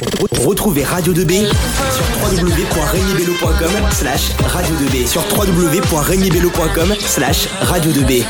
[0.00, 8.22] Retrouvez Radio 2B sur www.regnibello.com slash radio 2B sur www.regnibello.com slash radio 2B.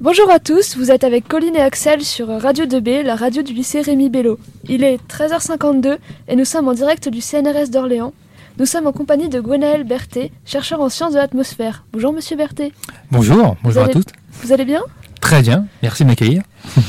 [0.00, 3.52] Bonjour à tous, vous êtes avec Colline et Axel sur Radio 2B, la radio du
[3.52, 4.38] lycée Rémi Bello.
[4.68, 5.98] Il est 13h52
[6.28, 8.12] et nous sommes en direct du CNRS d'Orléans.
[8.58, 11.84] Nous sommes en compagnie de Gwenaël Berthet, chercheur en sciences de l'atmosphère.
[11.92, 12.72] Bonjour Monsieur Berthet.
[13.12, 14.04] Bonjour, bonjour allez- à tous.
[14.42, 14.82] Vous allez bien?
[15.20, 16.42] Très bien, merci de m'accueillir.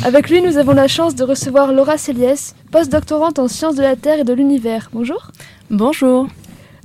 [0.03, 3.95] Avec lui, nous avons la chance de recevoir Laura Céliès, postdoctorante en sciences de la
[3.95, 4.89] Terre et de l'univers.
[4.93, 5.31] Bonjour.
[5.69, 6.27] Bonjour.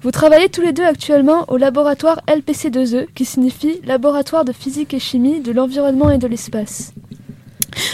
[0.02, 4.92] Vous travaillez tous les deux actuellement au laboratoire LPC2E, E, qui signifie Laboratoire de physique
[4.94, 6.92] et chimie de l'environnement et de l'espace.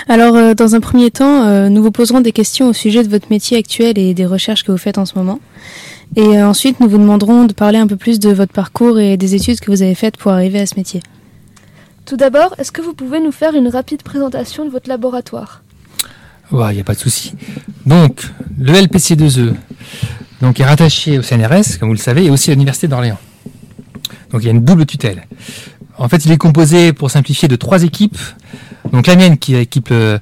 [0.08, 3.08] Alors, euh, dans un premier temps, euh, nous vous poserons des questions au sujet de
[3.08, 5.38] votre métier actuel et des recherches que vous faites en ce moment.
[6.16, 9.16] Et euh, ensuite, nous vous demanderons de parler un peu plus de votre parcours et
[9.16, 11.02] des études que vous avez faites pour arriver à ce métier.
[12.06, 15.62] Tout d'abord, est-ce que vous pouvez nous faire une rapide présentation de votre laboratoire?
[16.52, 17.34] Il n'y a pas de souci.
[17.86, 18.22] Donc,
[18.58, 19.54] le LPC2E
[20.40, 23.18] donc, est rattaché au CNRS, comme vous le savez, et aussi à l'Université d'Orléans.
[24.30, 25.26] Donc, il y a une double tutelle.
[25.96, 28.18] En fait, il est composé, pour simplifier, de trois équipes.
[28.92, 30.18] Donc, la mienne qui est l'équipe euh,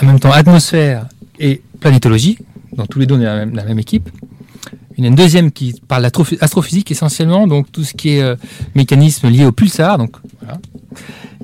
[0.00, 1.06] en même temps atmosphère
[1.38, 2.38] et planétologie.
[2.76, 4.08] Donc, tous les deux, on est la même, équipe.
[4.96, 8.36] Il y a une deuxième qui parle d'astrophysique essentiellement, donc tout ce qui est euh,
[8.74, 9.98] mécanisme lié au pulsar.
[9.98, 10.16] Donc.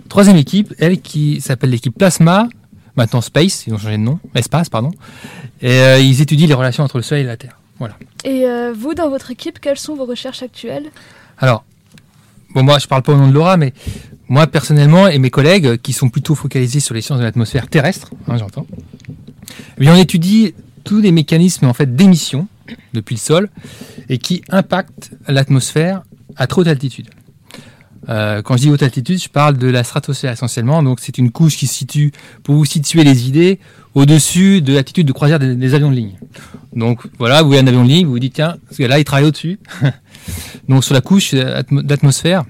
[0.08, 2.46] Troisième équipe, elle qui s'appelle l'équipe Plasma,
[2.96, 4.90] maintenant Space, ils ont changé de nom, Espace, pardon.
[5.60, 7.58] Et euh, ils étudient les relations entre le Soleil et la Terre.
[7.78, 7.96] Voilà.
[8.24, 10.90] Et euh, vous, dans votre équipe, quelles sont vos recherches actuelles?
[11.38, 11.64] Alors,
[12.54, 13.72] bon, moi, je parle pas au nom de Laura, mais
[14.28, 18.10] moi, personnellement, et mes collègues, qui sont plutôt focalisés sur les sciences de l'atmosphère terrestre,
[18.28, 18.66] hein, j'entends,
[19.76, 22.48] eh bien, on étudie tous les mécanismes en fait d'émission
[22.92, 23.50] depuis le sol
[24.08, 26.02] et qui impactent l'atmosphère
[26.36, 27.08] à trop haute altitude.
[28.08, 30.82] Euh, quand je dis haute altitude, je parle de la stratosphère essentiellement.
[30.82, 33.58] Donc, c'est une couche qui se situe, pour vous situer les idées,
[33.94, 36.18] au-dessus de l'altitude de croisière des, avions de ligne.
[36.74, 39.04] Donc, voilà, vous voyez un avion de ligne, vous vous dites, tiens, ce gars-là, il
[39.04, 39.58] travaille au-dessus.
[40.68, 42.44] Donc, sur la couche atmo- d'atmosphère,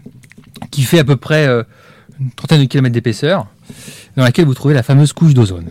[0.70, 1.62] qui fait à peu près euh,
[2.20, 3.46] une trentaine de kilomètres d'épaisseur,
[4.16, 5.70] dans laquelle vous trouvez la fameuse couche d'ozone.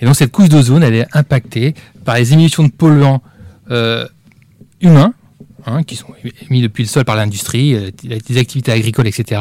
[0.00, 1.74] Et donc, cette couche d'ozone, elle est impactée
[2.04, 3.22] par les émissions de polluants
[3.70, 4.06] euh,
[4.80, 5.12] humains,
[5.68, 6.12] hein, qui sont
[6.48, 7.90] émis depuis le sol par l'industrie, euh,
[8.28, 9.40] des activités agricoles, etc.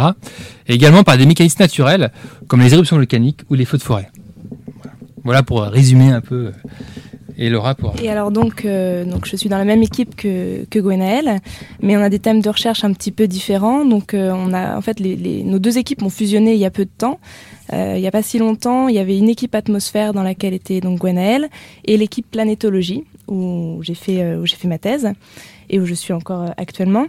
[0.67, 2.11] Et également par des mécanismes naturels,
[2.47, 4.09] comme les éruptions volcaniques ou les feux de forêt.
[5.23, 6.35] Voilà, pour résumer un peu.
[6.47, 6.51] euh,
[7.37, 7.93] Et Laura pour...
[8.01, 11.39] Et alors donc, euh, donc je suis dans la même équipe que, que Gwenaël,
[11.81, 13.85] mais on a des thèmes de recherche un petit peu différents.
[13.85, 16.85] Donc euh, on a en fait nos deux équipes ont fusionné il y a peu
[16.85, 17.19] de temps.
[17.73, 20.53] Euh, il n'y a pas si longtemps, il y avait une équipe atmosphère dans laquelle
[20.53, 21.49] était donc Gwenaël
[21.85, 25.11] et l'équipe planétologie où j'ai fait euh, où j'ai fait ma thèse
[25.69, 27.07] et où je suis encore euh, actuellement.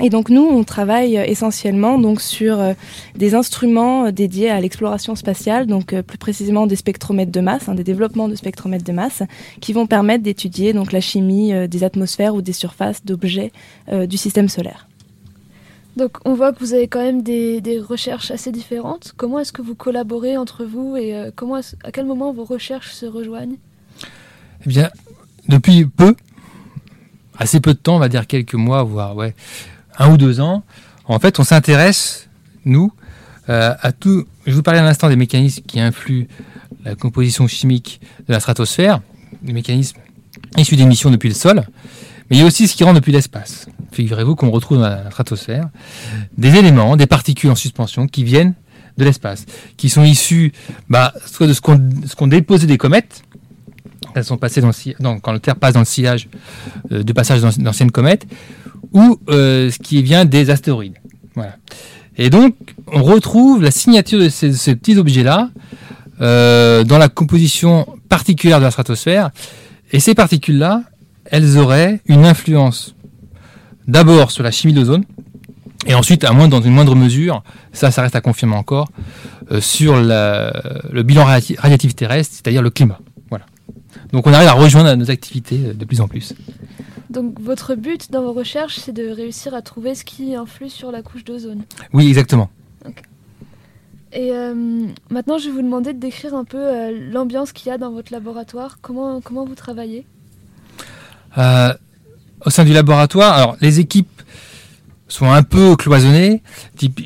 [0.00, 2.62] Et donc nous, on travaille essentiellement donc sur
[3.16, 7.82] des instruments dédiés à l'exploration spatiale, donc plus précisément des spectromètres de masse, hein, des
[7.82, 9.24] développements de spectromètres de masse,
[9.60, 13.50] qui vont permettre d'étudier donc la chimie des atmosphères ou des surfaces d'objets
[13.90, 14.87] du système solaire.
[15.98, 19.14] Donc, on voit que vous avez quand même des, recherches assez différentes.
[19.16, 22.92] Comment est-ce que vous collaborez entre vous et euh, comment à quel moment vos recherches
[22.92, 23.56] se rejoignent?
[24.64, 24.90] Eh bien,
[25.48, 26.14] depuis peu,
[27.36, 29.16] assez peu de temps, on va dire quelques mois, voire
[29.98, 30.62] un ou deux ans,
[31.06, 32.28] en fait, on s'intéresse,
[32.64, 32.92] nous,
[33.48, 34.24] euh, à tout.
[34.46, 36.28] Je vous parlais à l'instant des mécanismes qui influent
[36.84, 39.00] la composition chimique de la stratosphère,
[39.42, 39.98] des mécanismes
[40.56, 41.64] issus d'émissions depuis le sol,
[42.30, 43.66] mais il y a aussi ce qui rentre depuis l'espace.
[43.92, 45.68] Figurez-vous qu'on retrouve dans la stratosphère
[46.36, 48.54] des éléments, des particules en suspension qui viennent
[48.96, 50.52] de l'espace, qui sont issus
[50.88, 51.78] bah, soit de ce qu'on
[52.16, 53.22] qu'ont déposé des comètes,
[54.14, 54.60] elles sont passées
[55.00, 56.28] dans quand le Terre passe dans le sillage
[56.92, 58.26] euh, de passage d'anci- d'anciennes comètes,
[58.92, 60.98] ou euh, ce qui vient des astéroïdes.
[62.16, 62.56] Et donc,
[62.88, 65.50] on retrouve la signature de ces, ces petits objets-là
[66.20, 69.30] euh, dans la composition particulière de la stratosphère.
[69.92, 70.82] Et ces particules-là,
[71.26, 72.96] elles auraient une influence
[73.88, 75.04] d'abord sur la chimie de l'ozone,
[75.86, 78.88] et ensuite, à moins dans une moindre mesure, ça, ça reste à confirmer encore,
[79.50, 80.52] euh, sur la-
[80.92, 83.00] le bilan radiati- radiatif terrestre, c'est-à-dire le climat.
[83.30, 83.46] Voilà.
[84.12, 86.34] Donc on arrive à rejoindre nos activités euh, de plus en plus.
[87.10, 90.92] Donc, votre but dans vos recherches, c'est de réussir à trouver ce qui influe sur
[90.92, 91.62] la couche d'ozone.
[91.94, 92.50] Oui, exactement.
[94.12, 97.70] Et euh, maintenant, je vais vous demander de décrire un peu euh, l'ambiance qu'il y
[97.70, 98.76] a dans votre laboratoire.
[98.82, 100.04] Comment, comment vous travaillez?
[102.44, 104.08] Au sein du laboratoire, alors les équipes
[105.08, 106.42] sont un peu cloisonnées,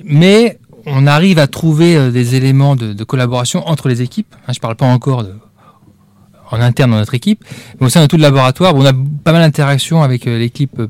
[0.04, 4.34] mais on arrive à trouver euh, des éléments de, collaboration entre les équipes.
[4.46, 5.24] Hein, je ne parle pas encore
[6.50, 7.44] en interne dans notre équipe,
[7.80, 10.78] mais au sein de tout le laboratoire, on a pas mal d'interactions avec euh, l'équipe
[10.80, 10.88] euh,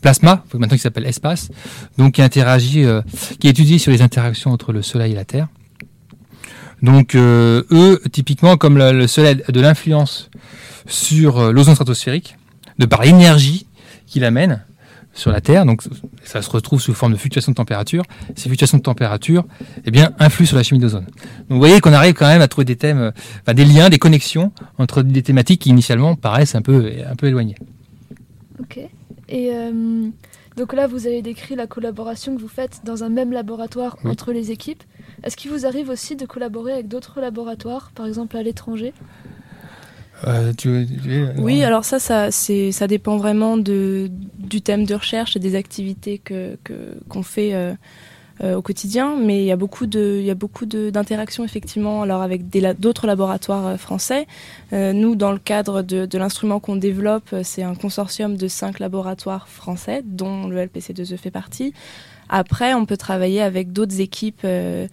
[0.00, 1.50] Plasma, maintenant qui s'appelle Espace,
[1.96, 2.84] donc qui interagit,
[3.40, 5.48] qui étudie sur les interactions entre le Soleil et la Terre.
[6.82, 10.28] Donc eux, typiquement, comme le, Soleil a de l'influence
[10.86, 12.36] sur l'ozone stratosphérique,
[12.78, 13.66] de par l'énergie
[14.06, 14.64] qu'il amène,
[15.14, 15.82] sur la Terre, donc
[16.24, 18.02] ça se retrouve sous forme de fluctuations de température.
[18.34, 19.44] Ces fluctuations de température,
[19.84, 21.04] eh bien, influent sur la chimie d'ozone.
[21.04, 23.12] Donc vous voyez qu'on arrive quand même à trouver des thèmes,
[23.46, 27.56] des liens, des connexions entre des thématiques qui initialement paraissent un peu, un peu éloignées.
[28.60, 28.78] Ok.
[29.28, 30.08] Et euh,
[30.56, 34.32] donc là, vous avez décrit la collaboration que vous faites dans un même laboratoire entre
[34.32, 34.82] les équipes.
[35.22, 38.92] Est-ce qu'il vous arrive aussi de collaborer avec d'autres laboratoires, par exemple à l'étranger?
[40.26, 40.52] Euh,
[41.38, 46.18] oui, alors ça, ça, ça dépend vraiment de, du thème de recherche et des activités
[46.18, 46.56] que,
[47.08, 47.74] qu'on fait euh,
[48.42, 49.16] euh, au quotidien.
[49.16, 52.48] Mais il y a beaucoup, de, il y a beaucoup d'interactions effectivement alors avec
[52.78, 54.26] d'autres laboratoires français.
[54.72, 59.48] nous, dans le cadre de, de l'instrument qu'on développe, c'est un consortium de cinq laboratoires
[59.48, 61.72] français, dont le LPC2E fait partie.
[62.28, 64.88] Après, on peut travailler avec d'autres équipes de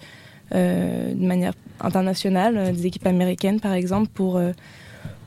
[1.16, 4.40] manière internationale, des équipes américaines par exemple, pour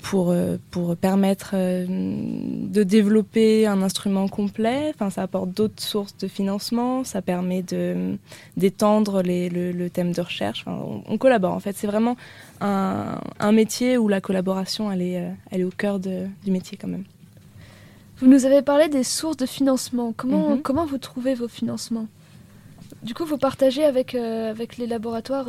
[0.04, 4.92] pour, euh, pour permettre euh, de développer un instrument complet.
[4.94, 8.16] Enfin, ça apporte d'autres sources de financement, ça permet de,
[8.58, 10.66] d'étendre les, le, thème de recherche.
[10.66, 11.74] on, collabore en fait.
[11.74, 12.16] C'est vraiment
[12.60, 16.50] un, un, métier où la collaboration, elle est, euh, elle est au cœur de, du
[16.50, 17.04] métier quand même.
[18.18, 20.12] Vous nous avez parlé des sources de financement.
[20.14, 20.62] Comment, mhm.
[20.62, 22.08] comment vous trouvez vos financements?
[23.02, 25.48] Du coup, vous partagez avec, avec les laboratoires,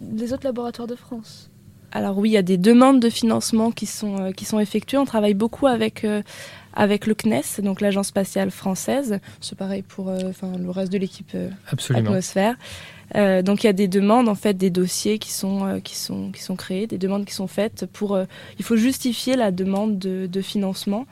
[0.00, 1.50] les autres laboratoires de France
[1.96, 4.98] alors oui, il y a des demandes de financement qui sont, euh, qui sont effectuées.
[4.98, 6.20] On travaille beaucoup avec, euh,
[6.74, 9.18] avec le CNES, donc l'Agence spatiale française.
[9.40, 11.34] C'est pareil pour euh, le reste de l'équipe
[11.94, 12.56] atmosphère.
[13.14, 16.42] donc il y a des demandes, en fait, des dossiers qui sont, qui sont, qui
[16.42, 18.18] sont créés, des demandes qui sont faites pour...
[18.58, 21.06] il faut justifier la demande de, de financement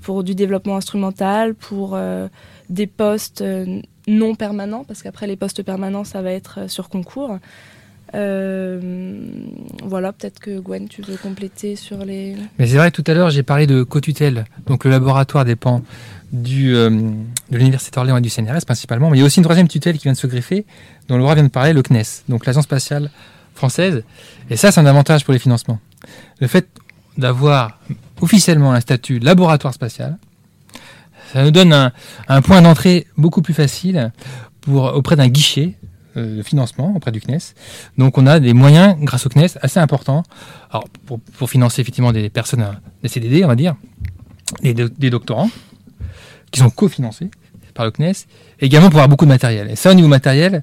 [0.00, 1.98] pour du développement instrumental, pour
[2.70, 3.44] des postes
[4.06, 7.38] non permanents, parce qu'après les postes permanents, ça va être sur concours.
[8.14, 8.80] Euh,
[9.82, 12.36] voilà, peut-être que Gwen, tu veux compléter sur les.
[12.58, 14.44] Mais c'est vrai, tout à l'heure, j'ai parlé de co-tutelle.
[14.66, 15.82] Donc le laboratoire dépend
[16.34, 19.10] euh, de l'Université d'Orléans et du CNRS principalement.
[19.10, 20.66] Mais il y a aussi une troisième tutelle qui vient de se greffer,
[21.08, 23.10] dont Laura vient de parler, le CNES, donc l'Agence spatiale
[23.54, 24.04] française.
[24.50, 25.78] Et ça, c'est un avantage pour les financements.
[26.40, 26.68] Le fait
[27.16, 27.78] d'avoir
[28.20, 30.18] officiellement un statut laboratoire spatial,
[31.32, 31.92] ça nous donne un,
[32.28, 34.12] un point d'entrée beaucoup plus facile
[34.60, 35.76] pour, auprès d'un guichet
[36.16, 37.54] de financement auprès du CNES.
[37.98, 40.22] Donc on a des moyens, grâce au CNES, assez importants
[41.38, 42.66] pour financer effectivement des personnes,
[43.02, 43.74] des CDD, on va dire,
[44.62, 45.50] des, des doctorants,
[46.50, 47.30] qui sont cofinancés
[47.74, 48.26] par le CNES,
[48.60, 49.70] et également pour avoir beaucoup de matériel.
[49.70, 50.62] Et ça, au niveau matériel,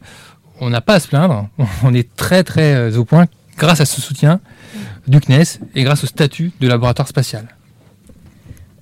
[0.61, 1.49] on n'a pas à se plaindre,
[1.83, 3.25] on est très très euh, au point
[3.57, 4.39] grâce à ce soutien
[5.07, 7.47] du CNES et grâce au statut de laboratoire spatial.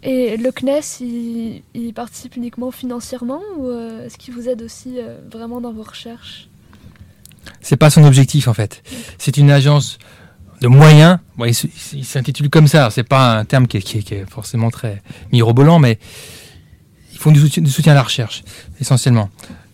[0.03, 4.99] Et le CNES, il, participe uniquement financièrement ou euh, est-ce qu'il vous aide aussi
[5.31, 6.47] vraiment dans vos recherches?
[7.61, 8.83] C'est pas son objectif en fait.
[9.17, 9.97] C'est une agence
[10.61, 11.19] de moyens.
[11.45, 12.89] il, s'intitule comme ça.
[12.89, 15.01] C'est pas un terme qui est, forcément très
[15.31, 15.99] mirobolant, mais
[17.13, 18.43] ils font du soutien, à la recherche
[18.79, 19.29] essentiellement.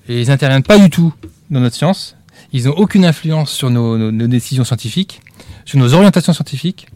[0.09, 1.13] Et ils n'interviennent pas du tout
[1.49, 2.15] dans notre science.
[2.51, 5.21] Ils n'ont aucune influence sur nos, décisions scientifiques,
[5.65, 6.87] sur nos orientations scientifiques.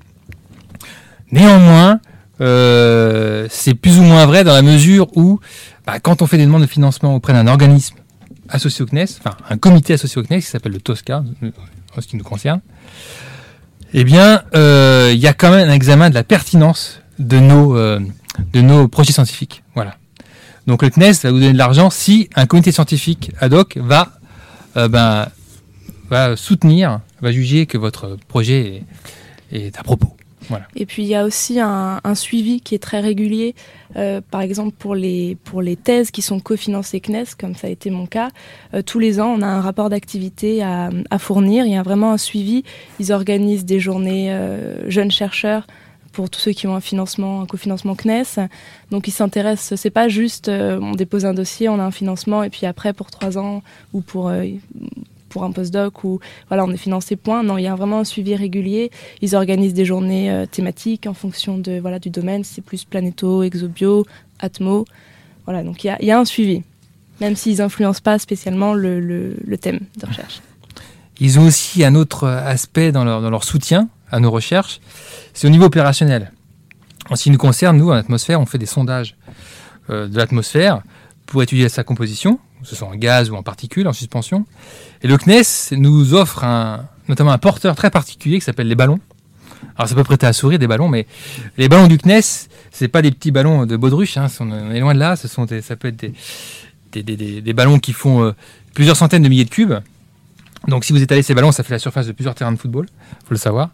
[1.31, 2.00] Néanmoins,
[2.41, 5.39] euh, c'est plus ou moins vrai dans la mesure où,
[5.85, 7.95] bah, quand on fait des demandes de financement auprès d'un organisme
[8.49, 11.23] associé au CNES, enfin un comité associé au CNES qui s'appelle le TOSCA,
[11.95, 12.61] en ce qui nous concerne,
[13.94, 17.77] eh bien, euh, il y a quand même un examen de la pertinence de nos,
[17.77, 17.99] euh,
[18.54, 19.63] de nos projets scientifiques.
[19.75, 19.95] Voilà.
[20.68, 24.19] Donc le CNES va vous donner de l'argent si un comité scientifique ad hoc va,
[24.75, 25.30] euh, ben,
[26.09, 28.83] va soutenir, va juger que votre projet
[29.51, 30.17] est à propos.
[30.75, 33.56] Et puis il y a aussi un, suivi qui est très régulier,
[33.95, 37.69] euh, par exemple pour les, pour les thèses qui sont cofinancées CNES, comme ça a
[37.69, 38.30] été mon cas.
[38.73, 40.89] Euh, tous les ans, on a un rapport d'activité à,
[41.19, 42.63] fournir, il y a vraiment un suivi.
[42.99, 45.68] Ils organisent des journées euh, jeunes chercheurs
[46.13, 48.47] pour tous ceux qui ont un financement, un cofinancement CNES.
[48.89, 52.49] Donc ils s'intéressent, c'est pas juste on dépose un dossier, on a un financement et
[52.49, 53.61] puis après pour trois ans
[53.94, 54.31] ou pour
[55.37, 57.44] pour un postdoc ou voilà, on est financé point.
[57.44, 58.89] Non, il y a vraiment un suivi régulier.
[59.21, 62.44] Ils organisent des journées euh, thématiques en fonction de voilà du domaine.
[62.44, 64.07] C'est plus planéto, exobio,
[64.39, 64.85] atmo.
[65.45, 66.63] Voilà, donc il y a, un suivi,
[67.21, 70.41] même s'ils influencent pas spécialement le, thème de recherche.
[71.19, 74.81] Ils ont aussi un autre aspect dans leur, dans leur soutien à nos recherches,
[75.33, 76.31] c'est au niveau opérationnel.
[77.09, 79.15] En ce qui nous concerne, nous, en atmosphère, on fait des sondages
[79.89, 80.81] euh, de l'atmosphère
[81.27, 84.45] pour étudier sa composition, ce soit en gaz ou en particules, en suspension.
[85.02, 86.44] Et le CNES nous offre
[87.07, 89.00] notamment un porteur très particulier qui s'appelle les ballons.
[89.78, 91.07] Alors ça peut prêter à sourire des ballons, mais
[91.57, 94.94] les ballons du CNES, c'est pas des petits ballons de baudruche, hein, on est loin
[94.94, 96.12] de là, ce sont ça peut être
[96.92, 98.31] des, ballons qui font euh,
[98.74, 99.76] plusieurs centaines de milliers de cubes.
[100.68, 102.88] Donc si vous étalez ces ballons, ça fait la surface de plusieurs terrains de football,
[103.26, 103.69] faut le savoir.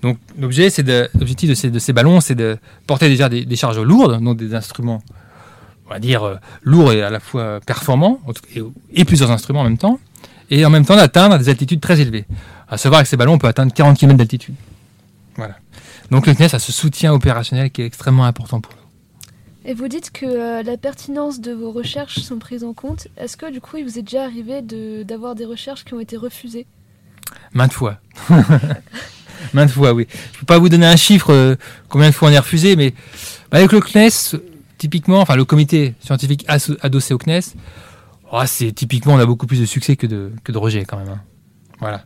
[0.00, 4.22] Donc l'objectif de ces, de ces ballons, c'est de porter déjà des, des charges lourdes,
[4.22, 5.02] donc des instruments,
[5.88, 7.60] on va dire euh, lourds et à la fois
[8.34, 9.98] tout- et, plusieurs instruments en même temps,
[10.50, 12.26] et en même temps d'atteindre des altitudes très élevées.
[12.68, 14.54] À savoir que ces ballons, on peut atteindre 40 km d'altitude.
[15.36, 15.56] Voilà.
[16.10, 18.78] Donc le CNES a ce soutien opérationnel qui est extrêmement important pour nous.
[19.70, 23.08] Et vous dites que euh, la pertinence de vos recherches sont prises en compte.
[23.18, 26.00] Est-ce que du coup, il vous est déjà arrivé de- d'avoir des recherches qui ont
[26.00, 26.66] été refusées?
[27.52, 27.98] Maintes fois.
[29.54, 30.06] Maintes fois, oui.
[30.10, 31.56] Je ne peux pas vous donner un chiffre, euh,
[31.88, 32.92] combien de fois on est refusé, mais
[33.50, 34.38] bah, avec le CNES,
[34.78, 37.54] typiquement, enfin le comité scientifique adossé au CNES,
[38.32, 41.08] oh, c'est typiquement, on a beaucoup plus de succès que de, que de quand même.
[41.08, 41.20] hein.
[41.80, 42.02] Voilà.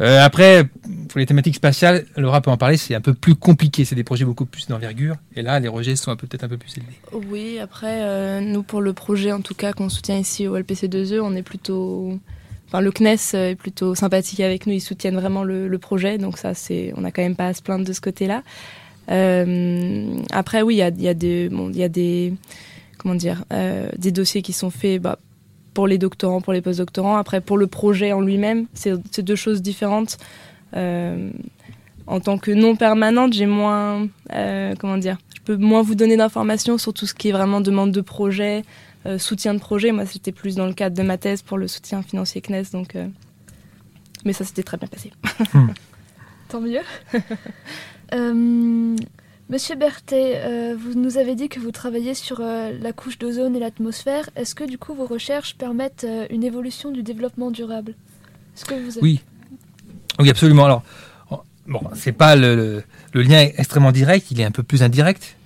[0.00, 0.64] Euh, après,
[1.08, 3.84] pour les thématiques spatiales, Laura peut en parler, c'est un peu plus compliqué.
[3.84, 5.16] C'est des projets beaucoup plus d'envergure.
[5.36, 7.28] Et là, les rejets sont peut-être un peu plus élevés.
[7.30, 11.20] Oui, après, euh, nous, pour le projet, en tout cas, qu'on soutient ici au LPC2E,
[11.20, 12.18] on est plutôt.
[12.66, 16.38] Enfin, le CNES est plutôt sympathique avec nous, ils soutiennent vraiment le, le projet, donc
[16.38, 18.42] ça, c'est, on n'a quand même pas à se plaindre de ce côté-là.
[19.10, 22.34] Euh, après, oui, il y a, il y a des, bon, il y a des,
[22.98, 25.18] comment dire, euh, des dossiers qui sont faits bah,
[25.74, 27.16] pour les doctorants, pour les postdoctorants.
[27.16, 30.18] Après, pour le projet en lui-même, c'est, c'est deux choses différentes.
[30.74, 31.30] Euh,
[32.06, 36.16] en tant que non permanente, j'ai moins, euh, comment dire, je peux moins vous donner
[36.16, 38.64] d'informations sur tout ce qui est vraiment demande de projet,
[39.06, 39.92] euh, soutien de projet.
[39.92, 42.96] Moi, c'était plus dans le cadre de ma thèse pour le soutien financier CNES, donc.
[42.96, 43.06] euh,
[44.24, 45.12] Mais ça s'était très bien passé.
[46.48, 46.80] Tant mieux.
[48.12, 48.96] Euh,
[49.50, 53.54] Monsieur Berthet, euh, vous nous avez dit que vous travaillez sur euh, la couche d'ozone
[53.54, 54.30] et l'atmosphère.
[54.34, 57.94] Est-ce que du coup vos recherches permettent une évolution du développement durable?
[58.56, 59.20] Est-ce que vous Oui.
[60.18, 60.64] Oui, absolument.
[60.64, 60.82] Alors,
[61.66, 62.82] bon, c'est pas le,
[63.14, 65.36] lien extrêmement direct, il est un peu plus indirect.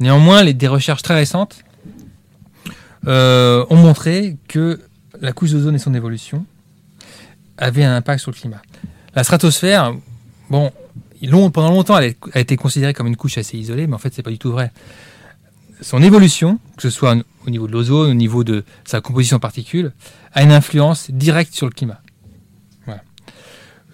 [0.00, 1.62] Néanmoins, les, des recherches très récentes
[3.06, 4.80] ont montré que
[5.20, 6.46] la couche d'ozone et son évolution
[7.58, 8.62] avaient un impact sur le climat.
[9.14, 9.94] La stratosphère,
[10.50, 10.72] bon,
[11.30, 14.22] pendant longtemps, elle a été considérée comme une couche assez isolée, mais en fait, c'est
[14.22, 14.72] pas du tout vrai.
[15.80, 19.40] Son évolution, que ce soit au niveau de l'ozone, au niveau de sa composition en
[19.40, 19.92] particules,
[20.32, 22.00] a une influence directe sur le climat.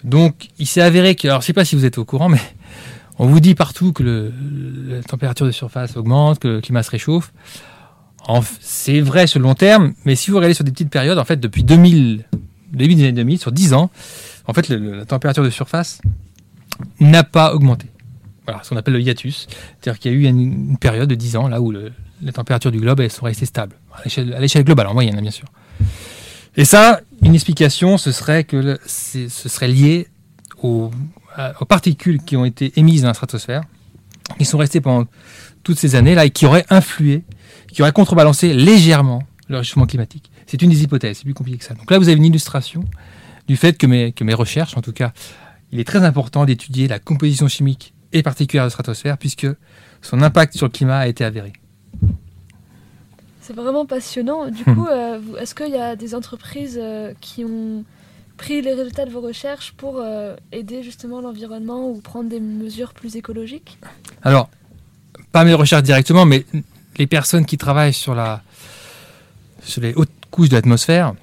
[0.03, 2.29] Donc, il s'est avéré que, alors je ne sais pas si vous êtes au courant,
[2.29, 2.39] mais
[3.17, 4.31] on vous dit partout que
[4.87, 7.33] la température de surface augmente, que le climat se réchauffe.
[8.61, 11.25] C'est vrai sur le long terme, mais si vous regardez sur des petites périodes, en
[11.25, 12.23] fait, depuis 2000,
[12.71, 13.89] début des années 2000, sur 10 ans,
[14.45, 16.01] en fait, la température de surface
[16.99, 17.87] n'a pas augmenté.
[18.45, 19.47] Voilà, ce qu'on appelle le hiatus.
[19.79, 22.79] C'est-à-dire qu'il y a eu une, période de 10 ans là où la température du
[22.79, 25.47] globe elles sont restées stables, à l'échelle- globale, en moyenne, hein, bien sûr.
[26.57, 30.07] Et ça, une explication, ce serait que ce serait lié
[30.61, 30.91] aux
[31.67, 33.63] particules qui ont été émises dans la stratosphère,
[34.37, 35.07] qui sont restées pendant
[35.63, 37.23] toutes ces années-là et qui auraient influé,
[37.71, 40.31] qui auraient contrebalancé légèrement le réchauffement climatique.
[40.47, 41.73] C'est une des hypothèses, c'est plus compliqué que ça.
[41.73, 42.83] Donc là, vous avez une illustration
[43.47, 45.13] du fait que mes, que mes recherches, en tout cas,
[45.71, 49.47] il est très important d'étudier la composition chimique et particulière de la stratosphère, puisque
[50.01, 51.53] son impact sur le climat a été avéré.
[53.41, 54.47] C'est vraiment passionnant.
[54.49, 54.75] Du Hmm.
[54.75, 57.83] coup, euh, est-ce qu'il y a des entreprises euh, qui ont
[58.37, 62.93] pris les résultats de vos recherches pour euh, aider justement l'environnement ou prendre des mesures
[62.93, 63.77] plus écologiques?
[64.23, 64.49] Alors,
[65.31, 66.45] pas mes recherches directement, mais
[66.97, 68.41] les personnes qui travaillent sur, la,
[69.63, 71.13] sur les hautes couches de l'atmosphère,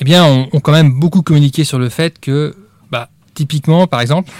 [0.00, 2.54] eh bien, ont, ont quand même beaucoup communiqué sur le fait que,
[3.38, 4.32] typiquement, par exemple,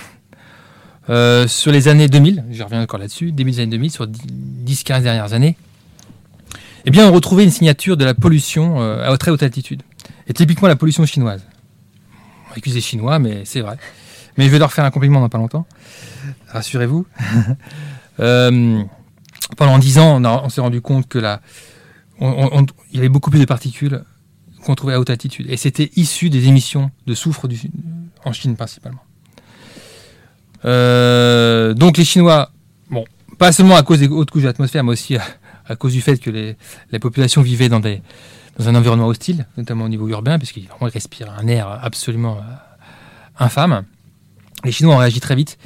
[1.09, 5.03] euh, sur les années 2000, je reviens encore là-dessus, début des années 2000, sur 10-15
[5.03, 5.57] dernières années,
[6.85, 9.83] eh bien, on retrouvait une signature de la pollution euh, à très haute altitude.
[10.27, 11.45] Et typiquement la pollution chinoise.
[12.47, 13.77] On va accuser les Chinois, mais c'est vrai.
[14.37, 15.67] Mais je vais leur faire un compliment dans pas longtemps.
[16.49, 17.07] Rassurez-vous.
[18.21, 18.83] Euh,
[19.57, 21.21] pendant dix ans, on, s'est rendu compte que
[22.21, 24.03] il y avait beaucoup plus de particules
[24.65, 25.47] qu'on trouvait à haute altitude.
[25.49, 27.71] Et c'était issu des émissions de soufre du-
[28.29, 29.01] en Chine principalement.
[30.65, 32.51] Euh, donc les Chinois,
[32.91, 33.05] bon,
[33.39, 35.17] pas seulement à cause des hautes couches de l'atmosphère, mais aussi
[35.67, 36.57] à, cause du fait que les,
[36.91, 38.03] la population vivait dans, des,
[38.59, 42.41] dans un environnement hostile, notamment au niveau urbain, puisqu'ils respirent un air absolument euh,
[43.39, 43.85] infâme.
[44.65, 45.59] Les Chinois ont réagi très vite.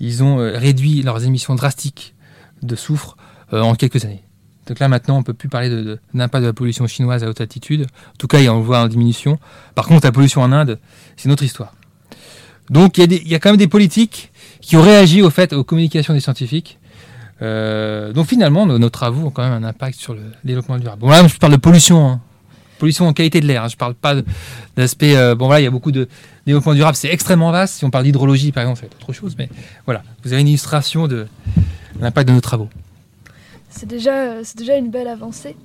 [0.00, 2.14] Ils ont euh, réduit leurs émissions drastiques
[2.62, 3.16] de soufre
[3.52, 4.22] en quelques années.
[4.66, 7.28] Donc là, maintenant, on ne peut plus parler de, de- de la pollution chinoise à
[7.28, 7.86] haute altitude.
[8.10, 9.40] En tout cas, on le voit en diminution.
[9.74, 10.78] Par contre, la pollution en Inde,
[11.16, 11.74] c'est une autre histoire.
[12.70, 16.14] Donc, il y, a quand même des politiques qui ont réagi au fait aux communications
[16.14, 16.78] des scientifiques.
[17.42, 21.00] Euh, donc, finalement, nos, travaux ont quand même un impact sur le développement durable.
[21.00, 22.08] Bon, là, je parle de pollution.
[22.08, 22.20] hein.
[22.78, 23.64] Pollution en qualité de l'air.
[23.64, 23.68] hein.
[23.68, 24.14] Je ne parle pas
[24.76, 25.16] d'aspect.
[25.16, 26.08] euh, bon, voilà, il y a beaucoup de
[26.46, 26.96] développement durable.
[26.96, 27.74] C'est extrêmement vaste.
[27.74, 29.34] Si on parle d'hydrologie, par exemple, c'est autre chose.
[29.36, 29.48] Mais
[29.84, 31.26] voilà, vous avez une illustration de
[32.00, 32.68] l'impact de nos travaux.
[33.68, 35.56] C'est déjà, c'est déjà une belle avancée.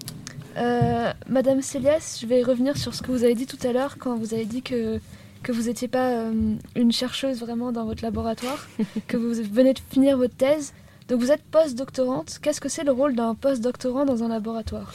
[0.57, 3.97] Euh, Madame Célias, je vais revenir sur ce que vous avez dit tout à l'heure
[3.99, 4.99] quand vous avez dit que,
[5.45, 8.67] que vous n'étiez pas euh, une chercheuse vraiment dans votre laboratoire,
[9.07, 10.73] que vous venez de finir votre thèse.
[11.07, 12.39] Donc vous êtes post-doctorante.
[12.41, 14.91] Qu'est-ce que c'est le rôle d'un post-doctorant dans un laboratoire?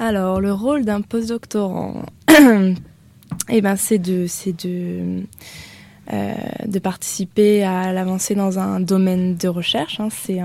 [0.00, 4.02] Alors, le rôle d'un post-doctorant, eh ben, c'est
[6.12, 6.34] euh,
[6.66, 10.00] de participer à l'avancée dans un domaine de recherche.
[10.00, 10.08] hein.
[10.10, 10.40] C'est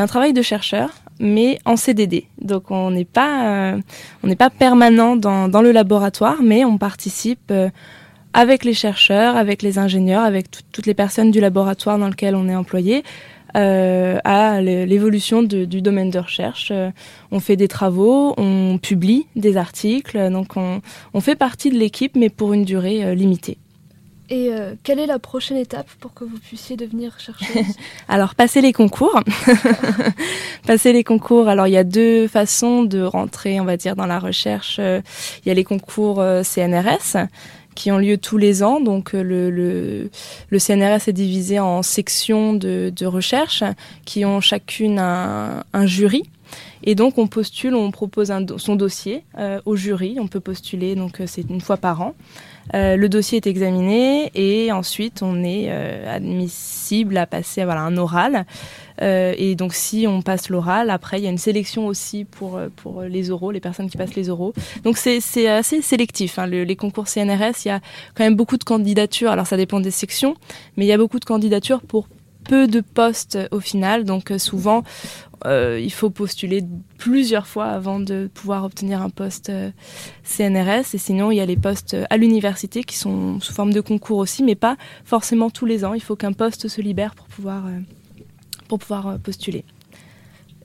[0.00, 2.26] un, travail de chercheur, mais en CDD.
[2.40, 3.80] Donc, on n'est pas, euh,
[4.60, 7.52] permanent dans, le laboratoire, mais on participe
[8.34, 12.34] avec les chercheurs, avec les ingénieurs, avec tout- toutes les personnes du laboratoire dans lequel
[12.34, 13.02] on est employé.
[13.56, 16.68] euh, à l'é- l'évolution du domaine de recherche.
[16.70, 16.90] Euh,
[17.30, 20.82] on fait des travaux, on publie des articles, donc on,
[21.14, 23.56] on fait partie de l'équipe, mais pour une durée euh, limitée.
[24.28, 24.50] Et
[24.82, 27.74] quelle est la prochaine étape pour que vous puissiez devenir chercheuse?
[28.08, 29.18] Alors, passer les concours.
[30.66, 31.48] passer les concours.
[31.48, 34.78] Alors, il y a deux façons de rentrer, on va dire, dans la recherche.
[34.78, 37.16] Il y a les concours CNRS
[37.78, 38.80] qui ont lieu tous les ans.
[38.80, 40.10] Donc, euh, le, le,
[40.50, 43.62] le CNRS est divisé en sections de, de recherche
[44.04, 46.24] qui ont chacune un, un jury.
[46.82, 50.16] Et donc, on postule, on propose un son dossier euh, au jury.
[50.18, 52.14] On peut postuler, donc euh, c'est une fois par an.
[52.74, 57.96] Euh, le dossier est examiné et ensuite on est euh, admissible à passer voilà, un
[57.96, 58.44] oral.
[59.00, 62.56] Euh, et donc si on passe l'oral, après il y a une sélection aussi pour,
[62.56, 64.52] euh, pour les oraux, les personnes qui passent les oraux.
[64.84, 66.38] Donc c'est assez sélectif.
[66.38, 66.46] hein.
[66.46, 67.80] Le- les concours CNRS, il y a
[68.14, 69.30] quand même beaucoup de candidatures.
[69.30, 70.34] Alors ça dépend des sections,
[70.76, 72.08] mais il y a beaucoup de candidatures pour
[72.44, 74.04] peu de postes euh, au final.
[74.04, 74.82] Donc euh, souvent,
[75.46, 76.64] euh, il faut postuler
[76.96, 79.70] plusieurs fois avant de pouvoir obtenir un poste euh,
[80.24, 80.94] CNRS.
[80.94, 84.18] Et sinon, il y a les postes à l'université qui sont sous forme de concours
[84.18, 85.94] aussi, mais pas forcément tous les ans.
[85.94, 87.78] Il faut qu'un poste se libère pour pouvoir, euh,
[88.68, 89.64] pour pouvoir euh, postuler.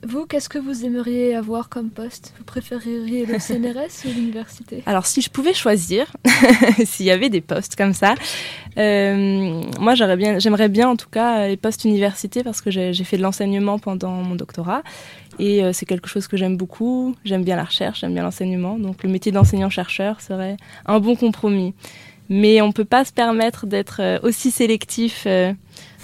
[0.06, 2.34] Vous, qu'est-ce que vous aimeriez avoir comme poste?
[2.36, 4.82] Vous préféreriez le CNRS ou l'université?
[4.84, 6.14] Alors, si je pouvais choisir,
[6.84, 8.14] s'il y avait des postes comme ça,
[8.76, 13.16] euh, moi, bien, j'aimerais bien en tout cas les postes universités parce que j'ai fait
[13.16, 14.82] de l'enseignement pendant mon doctorat
[15.38, 17.14] et euh, c'est quelque chose que j'aime beaucoup.
[17.24, 21.74] J'aime bien la recherche, j'aime bien l'enseignement, donc le métier d'enseignant-chercheur serait un bon compromis.
[22.28, 25.52] Mais on peut pas se permettre d'être euh, aussi sélectif euh,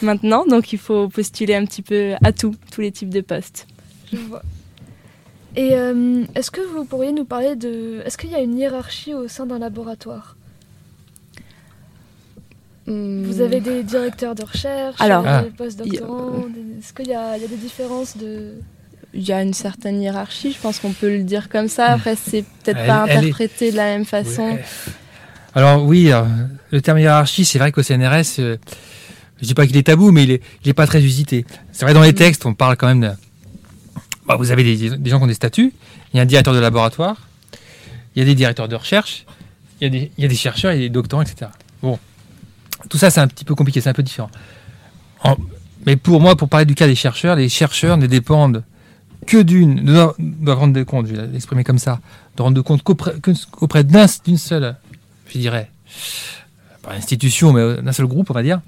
[0.02, 3.66] maintenant, donc il faut postuler un petit peu à tout, tous les types de postes.
[4.12, 4.42] Je vois.
[5.56, 8.02] Et euh, est-ce que vous pourriez nous parler de...
[8.04, 10.36] Est-ce qu'il y a une hiérarchie au sein d'un laboratoire?
[12.86, 15.56] Vous avez des directeurs de recherche, Alors, euh, des Ah.
[15.56, 18.54] post-doctorants des- Est-ce qu'il y, a y des différences de...
[19.14, 21.86] Il y a une certaine hiérarchie, je pense qu'on peut le dire comme ça.
[21.86, 24.56] Après, c'est peut-être pas est- interprété de la même façon.
[25.54, 26.26] Alors oui, alors,
[26.70, 28.56] le terme hiérarchie, c'est vrai qu'au CNRS, euh,
[29.40, 31.44] je dis pas qu'il est tabou, mais il est, il est pas très usité.
[31.72, 32.16] C'est vrai dans les Mm.
[32.16, 33.10] textes, on parle quand même de...
[34.26, 35.72] Bah, vous avez des, des gens qui ont des statuts,
[36.12, 37.16] il y a un directeur de laboratoire,
[38.14, 39.24] il y a des directeurs de recherche,
[39.80, 41.50] il y a des, il y a des chercheurs, il y a des doctorants, etc.
[41.82, 41.98] Bon,
[42.88, 44.30] tout ça c'est un petit peu compliqué, c'est un peu différent.
[45.24, 45.36] En-
[45.86, 48.62] mais pour moi, pour parler du cas des chercheurs, les chercheurs ne dépendent
[49.26, 50.14] que d'une, doivent
[50.58, 52.00] rendre compte, je vais l'exprimer comme ça,
[52.36, 53.14] de rendre compte qu'auprès
[53.52, 54.76] qu'auprès d'un- d'une seule,
[55.32, 55.70] je dirais,
[56.82, 58.60] pas institution, mais d'un seul groupe, on va dire,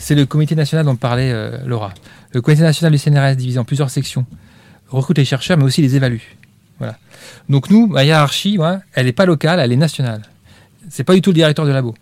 [0.00, 1.92] c'est le comité national dont parlait euh, Laura.
[2.32, 4.24] Le comité national du CNRS, divisé en plusieurs sections,
[4.88, 6.20] recrute les chercheurs, mais aussi les évalue.
[6.78, 6.96] Voilà.
[7.50, 8.58] Donc nous, ma hiérarchie,
[8.94, 10.22] elle n'est pas locale, elle est nationale.
[10.88, 11.94] C'est pas du tout le directeur de labo.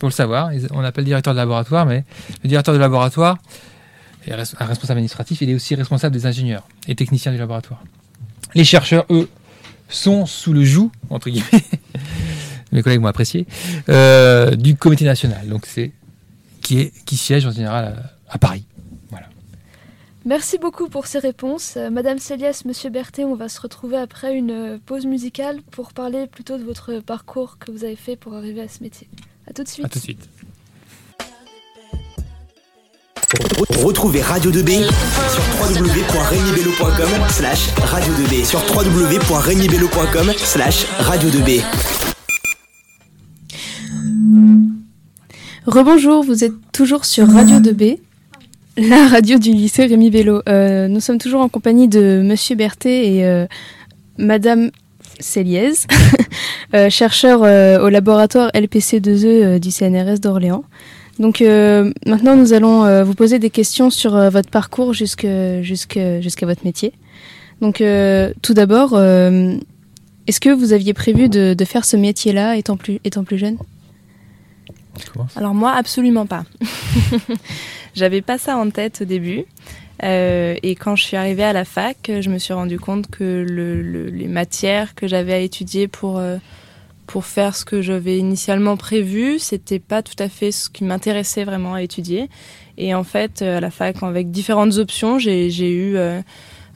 [0.00, 0.50] Faut le savoir.
[0.72, 2.04] On appelle directeur de laboratoire, mais
[2.42, 3.38] le directeur de laboratoire
[4.26, 5.40] est un responsable administratif.
[5.40, 7.82] Il est aussi responsable des ingénieurs et techniciens du laboratoire.
[8.56, 9.28] Les chercheurs, eux,
[9.88, 11.64] sont sous le joug, entre guillemets,
[12.72, 13.46] mes collègues m'ont apprécié,
[13.88, 15.48] euh, du comité national.
[15.48, 15.92] Donc c'est
[17.04, 18.64] qui, siège en général euh, à, Paris.
[20.24, 21.74] Merci beaucoup pour ces réponses.
[21.78, 25.94] Euh, Madame Céliès, Monsieur Berthet, on va se retrouver après une euh, pause musicale pour
[25.94, 29.08] parler plutôt de votre parcours que vous avez fait pour arriver à ce métier.
[29.46, 29.86] A tout de suite.
[29.86, 30.28] À tout de suite.
[33.82, 42.07] Retrouvez Radio 2B sur www.regnibello.com slash radio2b sur www.regnibello.com slash radio2b.
[45.68, 47.98] Rebonjour, vous êtes toujours sur Radio 2B,
[48.78, 50.40] la radio du lycée Rémi Bello.
[50.48, 53.44] Euh, nous sommes toujours en compagnie de Monsieur Berthet et euh,
[54.16, 54.70] Madame
[55.20, 55.72] Céliez,
[56.74, 60.64] euh, chercheurs euh, au laboratoire LPC2E euh, du CNRS d'Orléans.
[61.18, 61.40] Donc
[62.06, 65.60] maintenant, nous allons vous poser des questions sur votre parcours jusqu'à
[66.46, 66.92] votre métier.
[67.60, 67.82] Donc
[68.40, 73.24] tout d'abord, est-ce que vous aviez prévu de, de faire ce métier-là étant plus, étant
[73.24, 73.58] plus jeune?
[75.36, 76.44] Alors moi, absolument pas.
[77.94, 79.44] J'avais pas ça en tête au début.
[80.02, 83.44] et quand je suis arrivée à la fac, je me suis rendu compte que
[84.12, 86.20] les matières que j'avais à étudier pour
[87.06, 91.44] pour faire ce que j'avais initialement prévu, c'était pas tout à fait ce qui m'intéressait
[91.44, 92.28] vraiment à étudier.
[92.76, 95.96] Et en fait, à la fac, avec différentes options, j'ai eu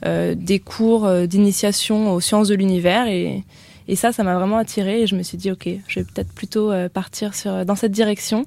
[0.03, 3.43] des cours d'initiation aux sciences de l'univers et,
[3.87, 6.31] et ça, ça m'a vraiment attirée et je me suis dit, ok, je vais peut-être
[6.31, 8.45] plutôt euh, partir sur, dans cette direction.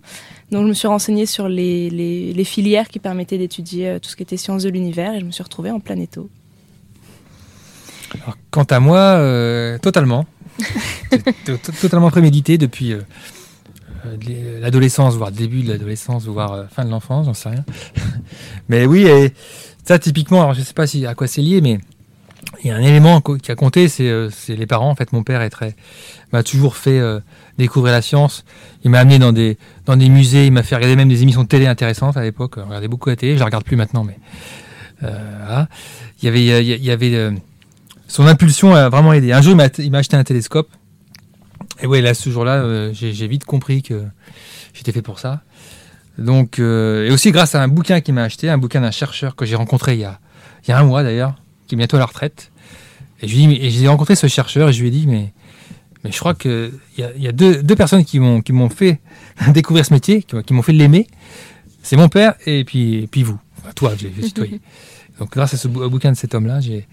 [0.51, 4.17] Donc je me suis renseignée sur les, les, filières qui permettaient d'étudier euh, tout ce
[4.17, 6.31] qui était sciences de l'univers et je me suis retrouvée en planéto.
[8.23, 10.27] Alors, quant à moi, euh, totalement.
[11.83, 12.95] totalement prémédité depuis
[14.63, 17.65] l'adolescence, voire début de l'adolescence, voire fin de l'enfance, j'en sais rien.
[18.71, 19.35] mais oui, et
[19.85, 21.79] ça typiquement, alors je ne sais pas si, à quoi c'est lié, mais
[22.63, 24.91] il y a un élément qui a compté, euh, c'est les parents.
[24.91, 25.47] En fait, mon père
[26.33, 27.21] m'a toujours fait euh,
[27.59, 28.45] découvrir la science.
[28.85, 29.57] Il m'a amené dans des,
[30.09, 32.55] musées, il m'a fait regarder même des émissions de télé intéressantes à l'époque.
[32.57, 34.19] Je regardais beaucoup la télé, je la regarde plus maintenant, mais
[35.03, 35.65] euh,
[36.23, 37.31] il y avait,
[38.09, 39.33] son impulsion a vraiment aidé.
[39.33, 40.69] Un jour, il m'a acheté un télescope.
[41.83, 44.05] Et ouais, là, ce jour-là, j'ai vite compris que
[44.73, 45.43] j'étais fait pour ça.
[46.17, 49.45] Donc, et aussi grâce à un bouquin qu'il m'a acheté, un bouquin d'un chercheur que
[49.45, 50.05] j'ai rencontré il y
[50.73, 51.35] a un mois d'ailleurs,
[51.67, 52.51] qui est bientôt à la retraite.
[53.23, 55.33] Et j'ai rencontré ce chercheur et je lui ai dit, mais,
[56.05, 59.01] mais je crois qu'il y a, y a deux, deux, personnes qui m'ont fait
[59.53, 61.07] découvrir ce métier, qui, m'ont fait l'aimer.
[61.83, 63.39] C'est mon père et puis, et puis vous.
[63.75, 64.61] toi, je tutoyé.
[65.19, 66.87] Donc grâce à ce bouquin de cet homme-là, j'ai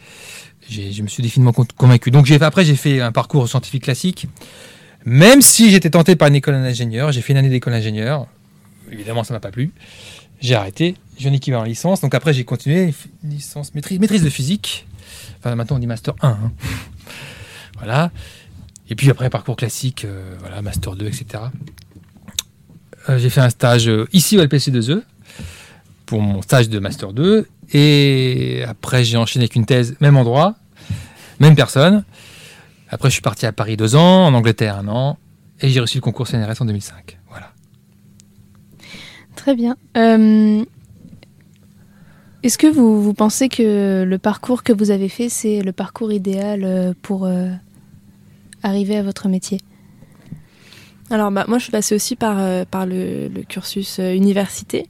[0.69, 2.12] je me suis définitivement convaincu.
[2.12, 4.27] Donc après, j'ai fait un parcours scientifique classique.
[5.05, 8.27] Même si j'étais tenté par une école d'ingénieur, j'ai fait une année d'école d'ingénieur.
[8.91, 9.71] Évidemment, ça m'a pas plu.
[10.43, 10.95] J'ai arrêté.
[11.17, 12.01] J'ai un équivalent en licence.
[12.01, 14.86] Donc après, j'ai continué licence maîtrise, maîtrise de physique.
[15.39, 16.27] Enfin, maintenant, on dit master 1.
[16.27, 16.51] Hein.
[17.77, 18.12] voilà.
[18.89, 21.45] Et puis après, parcours classique, euh, voilà, master 2, etc.
[23.08, 25.03] Euh, j'ai fait un stage euh, ici au LPC2E
[26.06, 27.47] pour mon stage de master 2.
[27.71, 30.56] Et après, j'ai enchaîné avec une thèse, même endroit,
[31.39, 32.03] même personne.
[32.89, 35.17] Après, je suis parti à Paris deux ans, en Angleterre un an,
[35.62, 37.17] et j'ai reçu le concours CNRS en 2005.
[39.43, 39.75] Très bien.
[42.43, 46.63] Est-ce que vous, pensez que le parcours que vous avez fait, c'est le parcours idéal
[46.63, 47.49] euh, pour euh,
[48.63, 49.60] arriver à votre métier?
[51.10, 54.88] Alors, bah, moi, je suis passée aussi par, euh, par le, cursus université.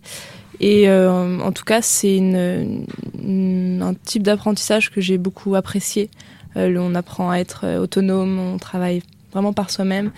[0.60, 6.12] Et en tout cas, c'est un type d'apprentissage que j'ai beaucoup apprécié.
[6.56, 10.12] on apprend à être autonome, on travaille vraiment par soi-même.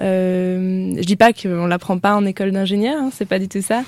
[0.00, 3.62] Euh, je dis pas qu'on l'apprend pas en école d'ingénieur, hein, c'est pas du tout
[3.62, 3.82] ça,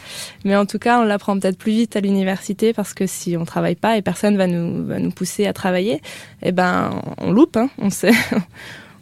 [0.44, 3.44] mais en tout cas on l'apprend peut-être plus vite à l'université parce que si on
[3.44, 6.00] travaille pas et personne va nous va nous pousser à travailler,
[6.42, 8.12] eh ben on loupe, hein, on sait.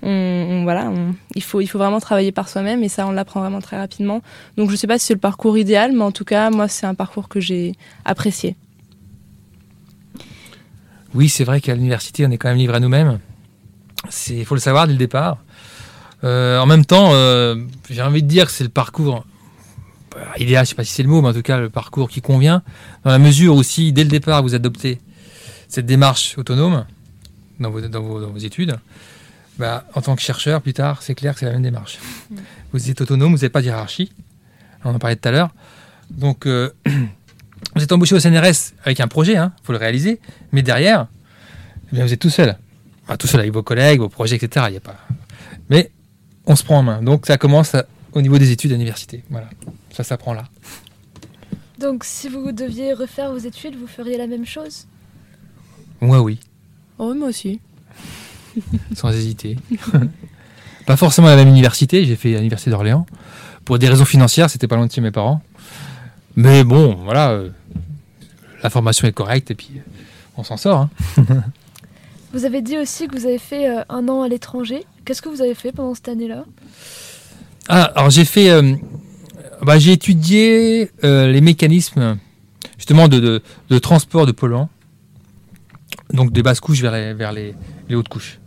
[0.06, 0.92] Voilà,
[1.34, 4.20] il faut il faut vraiment travailler par soi-même et ça on l'apprend vraiment très rapidement.
[4.58, 6.84] Donc je sais pas si c'est le parcours idéal, mais en tout cas moi c'est
[6.84, 7.72] un parcours que j'ai
[8.04, 8.54] apprécié.
[11.14, 13.18] Oui, c'est vrai qu'à l'université on est quand même livré à nous-mêmes.
[14.28, 15.38] Il faut le savoir dès le départ.
[16.24, 17.56] Euh, en même temps, euh,
[17.90, 19.26] j'ai envie de dire que c'est le parcours
[20.10, 22.08] bah, idéal, je sais pas si c'est le mot, mais en tout cas le parcours
[22.08, 22.62] qui convient,
[23.04, 25.00] dans la mesure où si dès le départ vous adoptez
[25.68, 26.86] cette démarche autonome
[27.60, 28.76] dans vos, dans vos, études,
[29.58, 31.98] bah, en tant que chercheur, plus tard, c'est clair que c'est la même démarche.
[32.30, 32.36] Mm.
[32.72, 34.10] Vous êtes autonome, vous n'avez pas de hiérarchie,
[34.84, 35.50] on en parlait tout à l'heure.
[36.10, 36.70] Donc, euh,
[37.74, 40.20] vous êtes embauché au CNRS avec un projet, il hein, faut le réaliser,
[40.52, 41.06] mais derrière,
[41.92, 42.56] eh bien, vous êtes tout seul.
[43.18, 44.66] tout seul avec vos collègues, vos projets, etc.
[44.68, 44.96] Il y a pas...
[45.70, 45.90] Mais
[46.46, 47.02] on se prend en main.
[47.02, 47.76] Donc ça commence
[48.12, 49.24] au niveau des études à l'université.
[49.30, 49.48] Voilà,
[49.90, 50.44] ça s'apprend là.
[51.78, 54.86] Donc si vous deviez refaire vos études, vous feriez la même chose?
[56.00, 56.38] Moi oui.
[56.98, 57.60] Oh, moi aussi.
[58.94, 59.56] Sans hésiter.
[60.86, 63.06] pas forcément à la même université, j'ai fait l'université d'Orléans.
[63.64, 65.42] Pour des raisons financières, c'était pas loin de chez mes parents.
[66.36, 67.50] Mais bon, voilà, euh,
[68.62, 69.80] la formation est correcte et puis euh,
[70.36, 70.88] on s'en sort.
[71.18, 71.24] Hein.
[72.34, 74.84] vous avez dit aussi que vous avez fait euh, un an à l'étranger.
[75.04, 76.44] Qu'est-ce que vous avez fait pendant cette année-là?
[77.68, 78.74] Ah, alors j'ai fait, euh,
[79.62, 82.18] bah, j'ai étudié euh, les mécanismes
[82.76, 83.40] justement de,
[83.80, 84.68] transport de polluants,
[86.12, 87.54] donc des basses couches vers les, vers les,
[87.92, 88.40] hautes couches.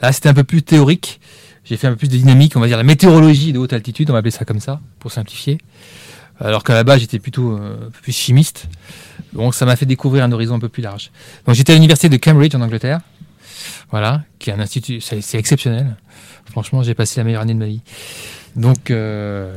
[0.00, 1.20] Là, c'était un peu plus théorique.
[1.64, 4.10] J'ai fait un peu plus de dynamique, on va dire la météorologie de haute altitude,
[4.10, 5.58] on va appeler ça comme ça, pour simplifier.
[6.38, 8.68] Alors qu'à la base, j'étais plutôt un peu plus chimiste.
[9.32, 11.10] Donc, ça m'a fait découvrir un horizon un peu plus large.
[11.48, 13.00] J'étais à l'université de Cambridge en Angleterre.
[13.90, 15.96] Voilà, qui est un institut, c'est exceptionnel.
[16.46, 17.80] Franchement, j'ai passé la meilleure année de ma vie.
[18.56, 19.56] Donc, euh,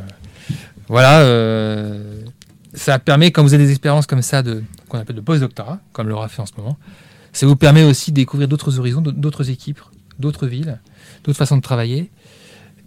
[0.87, 2.21] voilà, euh,
[2.73, 6.09] ça permet, quand vous avez des expériences comme ça, de, qu'on appelle de post-doctorat, comme
[6.09, 6.77] Laura fait en ce moment,
[7.33, 9.81] ça vous permet aussi de découvrir d'autres horizons, d'autres équipes,
[10.19, 10.79] d'autres villes,
[11.23, 12.09] d'autres façons de travailler.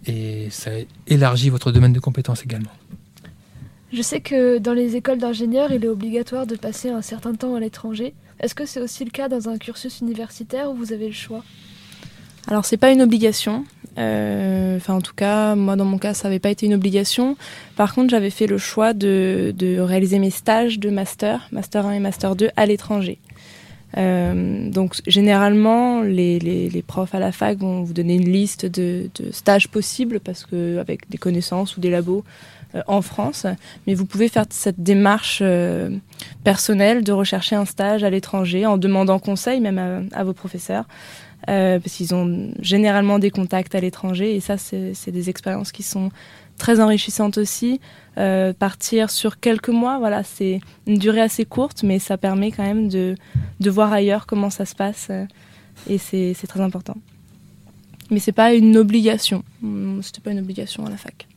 [0.07, 0.71] Et ça
[1.07, 2.71] élargit votre domaine de compétences également.
[3.93, 7.55] Je sais que dans les écoles d'ingénieurs, il est obligatoire de passer un certain temps
[7.55, 8.13] à l'étranger.
[8.41, 11.43] Est-ce que c'est aussi le cas dans un cursus universitaire où vous avez le choix?
[12.47, 13.63] Alors c'est pas une obligation.
[13.97, 17.37] Euh, enfin en tout cas, moi dans mon cas, ça n'avait pas été une obligation.
[17.75, 21.93] Par contre, j'avais fait le choix de, de, réaliser mes stages de master, master 1
[21.93, 23.19] et master 2 à l'étranger.
[23.97, 28.65] Euh, donc généralement, les, les, les, profs à la fac vont vous donner une liste
[28.65, 32.23] de, de stages possibles parce que avec des connaissances ou des labos,
[32.87, 33.45] en France,
[33.85, 35.89] mais vous pouvez faire cette démarche euh,
[36.43, 40.85] personnelle de rechercher un stage à l'étranger en demandant conseil même à, vos professeurs.
[41.49, 45.81] Euh, parce qu'ils ont généralement des contacts à l'étranger et ça c'est des expériences qui
[45.81, 46.11] sont
[46.59, 47.81] très enrichissantes aussi.
[48.59, 52.89] partir sur quelques mois, voilà, c'est une durée assez courte, mais ça permet quand même
[52.89, 53.15] de,
[53.59, 55.09] de voir ailleurs comment ça se passe
[55.89, 56.95] et c'est très important.
[58.11, 59.43] Mais c'est pas une obligation.
[60.01, 61.27] C'était pas une obligation à la fac.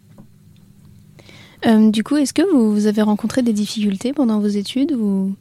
[1.66, 5.35] Euh, du coup, est-ce que vous, avez rencontré des difficultés pendant vos études ou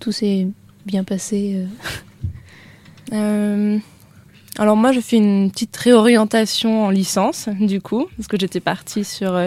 [0.00, 0.48] tout s'est
[0.86, 1.66] bien passé
[3.12, 3.78] euh euh,
[4.58, 9.04] Alors moi, je fais une petite réorientation en licence, du coup, parce que j'étais partie
[9.04, 9.38] sur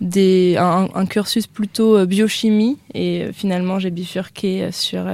[0.00, 5.04] des, un, cursus plutôt biochimie et finalement j'ai bifurqué sur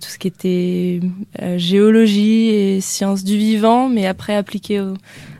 [0.00, 1.00] tout ce qui était
[1.56, 4.82] géologie et sciences du vivant, mais après appliqué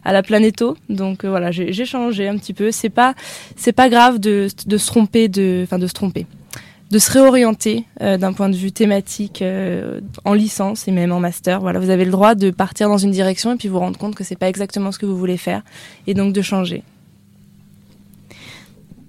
[0.08, 0.76] à la planéto.
[0.88, 2.72] Donc euh, voilà, j'ai changé un petit peu.
[2.72, 3.14] C'est pas
[3.56, 6.26] c'est pas grave de, se tromper, de enfin de se tromper,
[6.90, 11.20] de se réorienter euh, d'un point de vue thématique euh, en licence et même en
[11.20, 11.60] master.
[11.60, 14.14] Voilà, vous avez le droit de partir dans une direction et puis vous rendre compte
[14.14, 15.62] que c'est pas exactement ce que vous voulez faire
[16.06, 16.82] et donc de changer.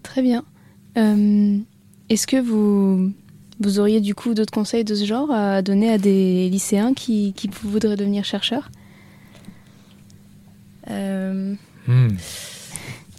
[0.04, 0.44] Très bien.
[2.10, 3.14] Est-ce que vous
[3.60, 7.34] vous auriez du coup d'autres conseils de ce genre à donner à des lycéens qui,
[7.36, 8.70] qui voudraient devenir chercheurs
[10.90, 11.54] euh,
[11.88, 12.10] hmm.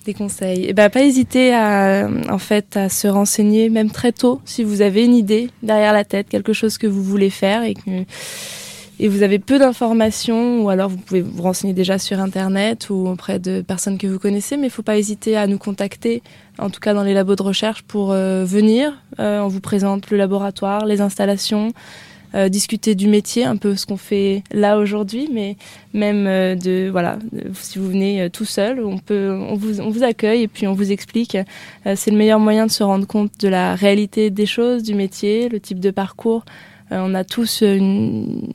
[0.06, 0.64] Des conseils.
[0.64, 4.64] Et eh ben, pas hésiter à, en fait, à se renseigner, même très tôt, si
[4.64, 8.04] vous avez une idée derrière la tête, quelque chose que vous voulez faire et que
[9.00, 13.08] et vous avez peu d'informations, ou alors vous pouvez vous renseigner déjà sur Internet ou
[13.08, 16.22] auprès de personnes que vous connaissez, mais il ne faut pas hésiter à nous contacter,
[16.58, 18.92] en tout cas dans les labos de recherche, pour euh, venir.
[19.18, 21.72] Euh, on vous présente le laboratoire, les installations,
[22.34, 25.56] euh, discuter du métier, un peu ce qu'on fait là aujourd'hui, mais
[25.94, 26.24] même
[26.58, 27.18] de voilà,
[27.54, 30.74] si vous venez tout seul, on peut, on vous, on vous accueille et puis on
[30.74, 31.38] vous explique.
[31.86, 35.48] c'est le meilleur moyen de se rendre compte de la réalité des choses, du métier,
[35.48, 36.44] le type de parcours.
[36.90, 38.48] On a tous une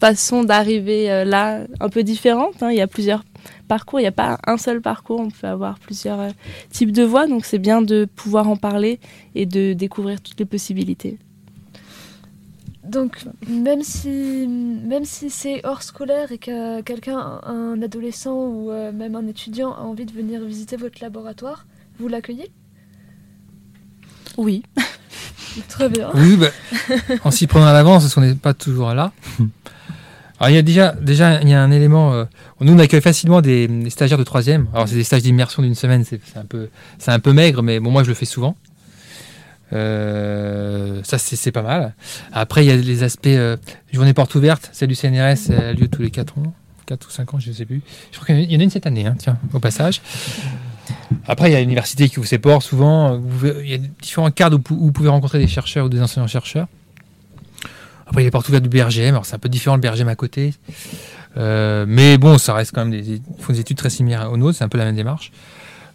[0.00, 2.62] façon d'arriver là un peu différente.
[2.62, 2.70] Hein.
[2.70, 3.24] Il y a plusieurs
[3.68, 6.30] parcours, il n'y a pas un seul parcours, on peut avoir plusieurs
[6.70, 9.00] types de voies, donc c'est bien de pouvoir en parler
[9.34, 11.18] et de découvrir toutes les possibilités.
[12.86, 18.92] Donc, même si, même si c'est hors scolaire et que quelqu'un, un adolescent ou euh,
[18.92, 21.66] même un étudiant a envie de venir visiter votre laboratoire,
[21.98, 22.48] vous l'accueillez?
[24.36, 24.62] Oui.
[25.68, 26.10] Très bien.
[26.14, 26.48] Oui, bah,
[27.24, 29.12] en s'y prenant à l'avance, parce qu'on n'est pas toujours là.
[30.38, 32.12] Alors, il y a déjà, déjà il y a un élément.
[32.12, 32.24] Euh,
[32.60, 34.66] nous, on accueille facilement des, stagiaires de troisième.
[34.74, 36.68] Alors, c'est des stages d'immersion d'une semaine, c'est un, peu,
[37.06, 38.56] un peu maigre, mais bon, moi, je le fais souvent.
[39.72, 41.94] Euh, ça, c'est pas mal.
[42.32, 43.56] Après, il y a les aspects euh,
[43.92, 47.10] journée porte ouverte, celle du CNRS, elle a lieu tous les 4 ans, 4 ou
[47.10, 47.82] 5 ans, je ne sais plus.
[48.12, 50.02] Je crois qu'il y en a une cette année, hein, tiens, au passage.
[51.26, 53.20] Après, il y a l'université qui vous sépare souvent.
[53.62, 56.66] il y a différents cadres où, vous pouvez rencontrer des chercheurs ou des enseignants-chercheurs.
[58.06, 59.08] Après, il y a les portes du BRGM.
[59.08, 60.54] Alors, c'est un peu différent le BRGM à côté.
[61.36, 64.58] Euh, mais bon, ça reste quand même des, des études très similaires aux nôtres.
[64.58, 65.32] C'est un peu la même démarche.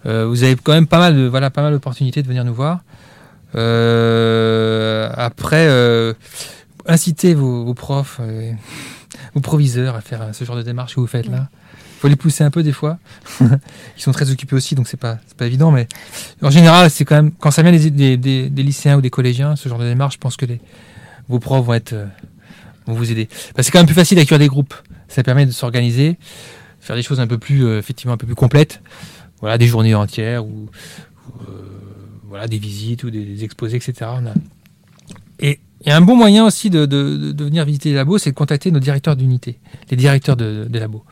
[0.04, 2.82] vous avez quand même pas mal de, voilà, pas mal d'opportunités de venir nous voir.
[3.56, 6.14] Euh, après, euh,
[6.86, 8.52] incitez vos, profs, euh,
[9.34, 11.50] vos proviseurs à faire ce genre de démarche que vous faites là.
[12.02, 12.98] Il faut les pousser un peu des fois.
[13.42, 15.70] Ils sont très occupés aussi, donc c'est pas pas évident.
[15.70, 15.88] Mais
[16.42, 19.78] en général, c'est quand même quand ça vient des, lycéens ou des collégiens, ce genre
[19.78, 20.48] de démarche, je pense que
[21.30, 21.94] vos profs vont être
[22.88, 23.28] vont vous aider.
[23.28, 24.74] Parce que c'est quand même plus facile d'accueillir des groupes.
[25.10, 26.18] Ça permet de s'organiser,
[26.80, 28.82] faire des choses un peu plus effectivement un peu plus complètes.
[29.40, 30.70] Voilà, des journées entières ou,
[32.30, 34.10] voilà, des visites ou des, exposés, etc.
[35.40, 36.88] Et un bon moyen aussi de,
[37.44, 39.60] venir visiter les labos, c'est de contacter nos directeurs d'unité,
[39.92, 41.04] les directeurs de, des labos.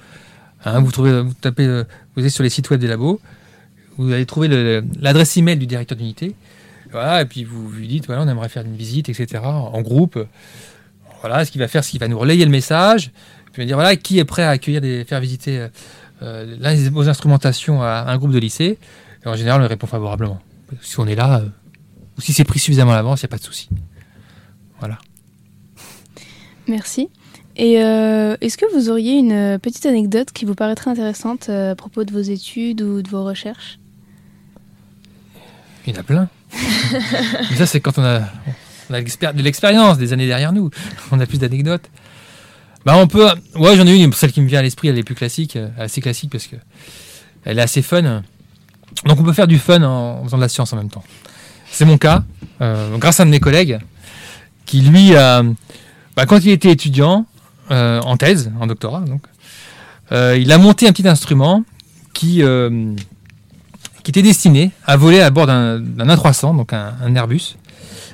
[0.65, 1.83] Hein, vous, trouvez, vous tapez, euh,
[2.15, 3.21] vous êtes sur les sites web des labos,
[3.97, 6.35] vous allez trouver l'adresse email du directeur d'unité.
[6.91, 9.43] Voilà, et puis vous lui dites, voilà, on aimerait faire une visite, etc.
[9.43, 10.25] En groupe.
[11.21, 13.11] Voilà, ce qu'il va faire, ce qu'il va nous relayer le message.
[13.51, 15.67] Puis il va dire, voilà, qui est prêt à accueillir, des, faire visiter
[16.21, 18.79] euh, vos instrumentations à un groupe de lycée.
[19.23, 20.41] Et en général, on répond favorablement
[20.81, 21.49] si on est là, euh,
[22.17, 23.69] ou si c'est pris suffisamment à l'avance, il n'y a pas de souci.
[24.79, 24.97] Voilà.
[26.67, 27.09] Merci.
[27.61, 31.75] Et euh, est-ce que vous auriez une euh, petite anecdote qui vous paraîtrait intéressante à
[31.75, 33.79] propos de vos études ou de vos recherches?
[35.85, 36.29] Il y en a plein.
[37.57, 38.21] Ça, c'est quand on a,
[38.89, 40.69] de l'expérience, des années derrière nous.
[41.11, 41.83] On a plus d'anecdotes.
[42.85, 43.27] Bah, on peut.
[43.55, 44.13] J'en ai une.
[44.13, 46.55] Celle qui me vient à l'esprit, elle est plus classique, euh, assez classique parce que
[47.43, 48.23] elle est assez fun.
[49.03, 51.03] Donc, on peut faire du fun en, faisant de la science en même temps.
[51.69, 52.23] C'est mon cas,
[52.61, 53.79] euh, grâce à un de mes collègues
[54.65, 57.25] qui, lui, bah, quand il était étudiant,
[57.71, 59.21] euh, en thèse, en doctorat, donc,
[60.11, 61.63] euh, il a monté un petit instrument
[62.13, 62.95] qui, euh,
[64.03, 67.57] qui était destiné à voler à bord d'un d'un A300, donc un, Airbus.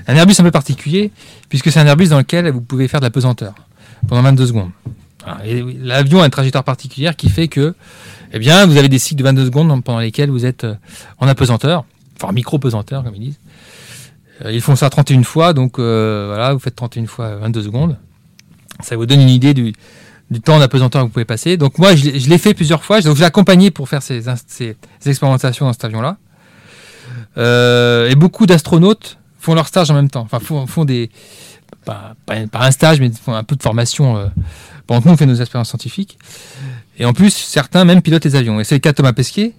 [0.07, 1.11] Un Airbus un peu particulier,
[1.47, 3.53] puisque c'est un Airbus dans lequel vous pouvez faire de la pesanteur
[4.07, 4.71] pendant 22 secondes.
[5.81, 7.73] L'avion a une trajectoire particulière qui fait que
[8.33, 10.67] eh bien, vous avez des cycles de 22 secondes pendant lesquels vous êtes
[11.19, 11.85] en apesanteur,
[12.21, 13.39] enfin micro-pesanteur comme ils disent.
[14.45, 17.97] Ils font ça 31 fois, donc voilà, vous faites 31 fois 22 secondes.
[18.81, 19.73] Ça vous donne une idée du,
[20.43, 21.57] temps d'apesanteur que vous pouvez passer.
[21.57, 23.01] Donc moi, je l'ai fait plusieurs fois.
[23.01, 24.23] Donc je l'ai accompagné pour faire ces,
[25.05, 26.17] expérimentations dans cet avion-là.
[27.37, 30.27] Euh, et beaucoup d'astronautes font leur stage en même temps.
[30.31, 31.09] Enfin, font, des...
[31.85, 34.27] Pas, un stage, mais font un peu de formation euh,
[34.87, 36.17] pendant que nous, on fait nos expériences scientifiques.
[36.97, 38.59] Et en plus, certains même pilotent les avions.
[38.59, 39.53] Et c'est le cas de Thomas Pesquet,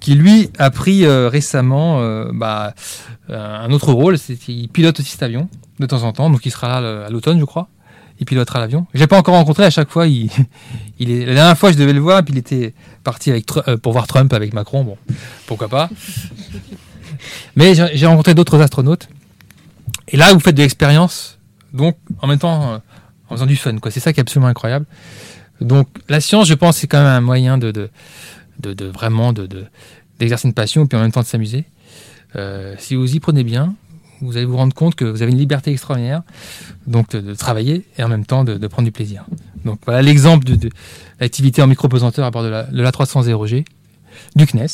[0.00, 2.00] qui lui a pris euh, récemment
[2.32, 2.74] bah,
[3.28, 4.18] un autre rôle.
[4.18, 5.48] Qu'il pilote aussi cet avion
[5.80, 6.30] de temps en temps.
[6.30, 7.68] Donc il sera là à l'automne, je crois.
[8.20, 8.86] Il pilotera l'avion.
[8.94, 9.64] Je l'ai pas encore rencontré.
[9.64, 10.30] À chaque fois, il,
[10.98, 11.26] il est.
[11.26, 12.72] La dernière fois, je devais le voir, puis il était
[13.02, 14.84] parti avec euh, pour voir Trump avec Macron.
[14.84, 14.96] Bon,
[15.46, 15.90] pourquoi pas.
[17.56, 19.08] Mais j'ai rencontré d'autres astronautes.
[20.08, 21.38] Et là, vous faites de l'expérience,
[21.72, 22.78] donc en même temps euh,
[23.30, 23.76] en faisant du fun.
[23.78, 23.90] quoi.
[23.90, 24.86] C'est ça qui est absolument incroyable.
[25.60, 27.88] Donc la science, je pense, c'est quand même un moyen de, de,
[28.60, 29.64] de, de vraiment de, de-
[30.18, 31.64] d'exercer une passion, puis en même temps de s'amuser.
[32.36, 33.74] Euh, si vous y prenez bien,
[34.20, 36.22] vous allez vous rendre compte que vous avez une liberté extraordinaire,
[36.86, 39.24] donc de, de travailler et en même temps de, de prendre du plaisir.
[39.64, 40.70] Donc voilà l'exemple de, de
[41.20, 43.64] l'activité en micro-pesanteur à bord de la, de l'A300G
[44.36, 44.66] du CNES.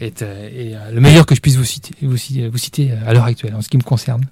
[0.00, 2.90] Est, euh, est, euh, le meilleur que je puisse vous citer, vous, citer- vous citer
[3.06, 4.24] à l'heure actuelle, en ce qui me concerne.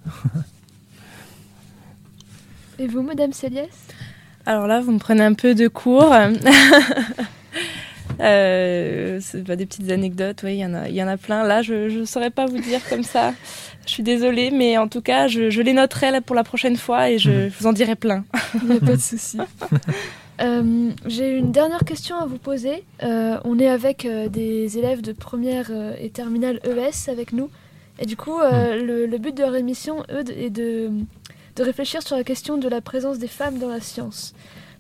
[2.81, 3.69] Et vous, Madame Céliès?
[4.45, 6.13] Alors là, vous me prenez un peu de cours.
[8.21, 11.17] Euh, c'est pas des petites anecdotes, oui, il y, en a- il y en a
[11.17, 11.43] plein.
[11.45, 13.35] Là, je ne saurais pas vous dire comme ça.
[13.87, 16.77] Je suis désolée, mais en tout cas, je, je les noterai là pour la prochaine
[16.77, 17.49] fois et je Mhm.
[17.59, 18.25] vous en dirai plein.
[18.63, 19.39] Il n'y a pas de souci.
[20.41, 22.83] Euh, J'ai une dernière question à vous poser.
[23.05, 27.49] Euh, on est avec euh, des élèves de première euh, et terminale ES avec nous.
[28.01, 30.91] Et du coup, euh, le, le but de leur émission, eux, est de,
[31.55, 34.35] de réfléchir sur la question de la présence des femmes dans la science.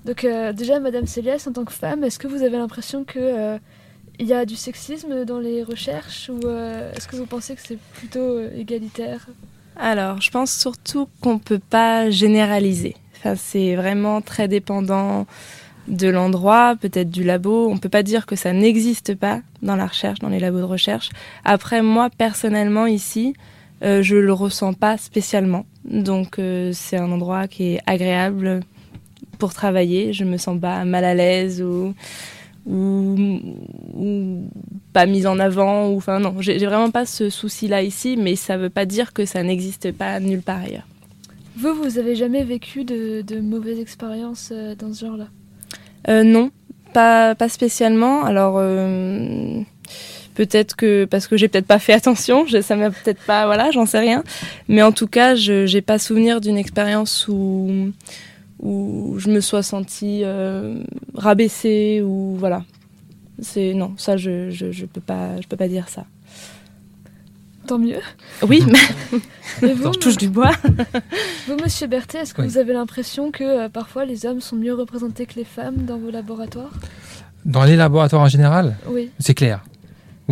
[0.05, 3.19] Donc euh, déjà, Madame Céliès, en tant que femme, est-ce que vous avez l'impression que
[3.19, 3.59] euh,
[4.19, 7.61] il y a du sexisme dans les recherches ou euh, est-ce que vous pensez que
[7.65, 9.27] c'est plutôt euh, égalitaire?
[9.77, 12.97] Alors, je pense surtout qu'on ne peut pas généraliser.
[13.17, 15.27] Enfin, c'est vraiment très dépendant
[15.89, 17.69] de l'endroit, peut-être du labo.
[17.69, 20.59] On ne peut pas dire que ça n'existe pas dans la recherche, dans les labos
[20.59, 21.11] de recherche.
[21.45, 23.35] Après, moi, personnellement, ici,
[23.81, 25.65] je le ressens pas spécialement.
[25.85, 26.39] Donc,
[26.73, 28.61] c'est un endroit qui est agréable
[29.43, 30.13] pour travailler.
[30.13, 31.95] Je me sens pas mal à l'aise ou,
[32.65, 33.41] ou,
[33.93, 34.45] ou
[34.93, 35.89] pas mise en avant.
[35.89, 39.25] Ou, enfin, non, j'ai vraiment pas ce souci-là ici, mais ça veut pas dire que
[39.25, 40.87] ça n'existe pas nulle part ailleurs.
[41.57, 45.27] Vous, vous avez jamais vécu de, de mauvaises expériences euh, dans ce genre-là?
[46.09, 46.53] Euh, non,
[46.93, 48.25] pas, pas spécialement.
[48.25, 49.61] Alors, euh,
[50.37, 53.73] peut-être que parce que j'ai peut-être pas fait attention, je, ça m'a peut-être pas, voilà,
[53.73, 54.23] j'en sais rien.
[54.69, 57.91] Mais en tout cas, je j'ai pas souvenir d'une expérience où
[58.63, 60.83] où je me sois sentie euh,
[61.15, 62.65] rabaissée ou voilà.
[63.41, 66.05] C'est non, ça je, je je peux pas je peux pas dire ça.
[67.67, 68.01] Tant mieux.
[68.43, 68.63] Oui,
[69.63, 70.51] mais vous, je touche du bois.
[71.47, 72.49] vous, Monsieur Berthet, est-ce que Oui.
[72.49, 75.97] vous avez l'impression que euh, parfois les hommes sont mieux représentés que les femmes dans
[75.99, 76.73] vos laboratoires?
[77.45, 79.11] Dans les laboratoires en général, Oui.
[79.21, 79.63] C'est clair.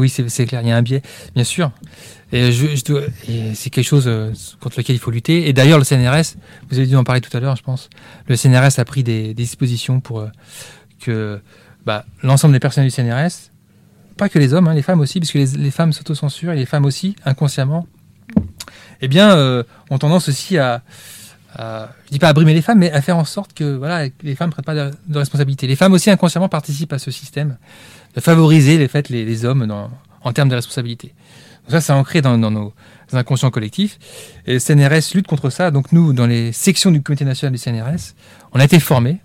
[0.00, 0.62] Oui, c'est clair.
[0.62, 1.02] Il y a un biais,
[1.34, 1.70] bien sûr.
[2.32, 5.46] Et, c'est quelque chose euh, contre lequel il faut lutter.
[5.48, 6.36] Et d'ailleurs, le CNRS,
[6.70, 7.90] vous avez dû en parler tout à l'heure, je pense.
[8.28, 10.28] Le CNRS a pris des, dispositions pour euh,
[11.00, 11.38] que
[11.84, 13.50] bah, l'ensemble des personnels du CNRS,
[14.16, 16.66] pas que les hommes, hein, les femmes aussi, puisque les, les femmes s'autocensurent et les
[16.66, 17.86] femmes aussi, inconsciemment,
[19.02, 20.82] eh bien, euh, ont tendance aussi à,
[21.54, 24.08] à- je dis pas à brimer les femmes, mais à faire en sorte que voilà,
[24.22, 25.66] les femmes ne prennent pas de, de responsabilité.
[25.66, 27.58] Les femmes aussi inconsciemment participent à ce système
[28.14, 29.88] de favoriser les, fait, les, hommes
[30.22, 31.14] en termes de responsabilité.
[31.64, 32.72] Donc ça, c'est ancré dans, dans nos
[33.12, 33.98] inconscients collectifs.
[34.46, 35.70] Et le CNRS lutte contre ça.
[35.70, 38.14] Donc nous, dans les sections du Comité national du CNRS,
[38.52, 39.18] on a été formés.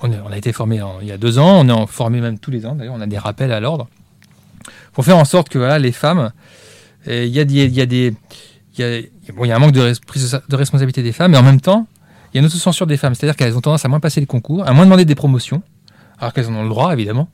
[0.00, 1.60] On a, été formés il y a deux ans.
[1.60, 2.74] On est en formé même tous les ans.
[2.74, 3.88] D'ailleurs, on a des rappels à l'ordre
[4.92, 6.32] pour faire en sorte que voilà, les femmes,
[7.06, 8.14] il y a y a des,
[8.76, 9.02] il y a,
[9.34, 11.60] bon, il y a un manque de, prise de responsabilité des femmes, mais en même
[11.60, 11.86] temps,
[12.32, 13.14] il y a une autocensure des femmes.
[13.14, 15.62] C'est-à-dire qu'elles ont tendance à moins passer les concours, à moins demander des promotions,
[16.18, 17.28] alors qu'elles en ont le droit, évidemment.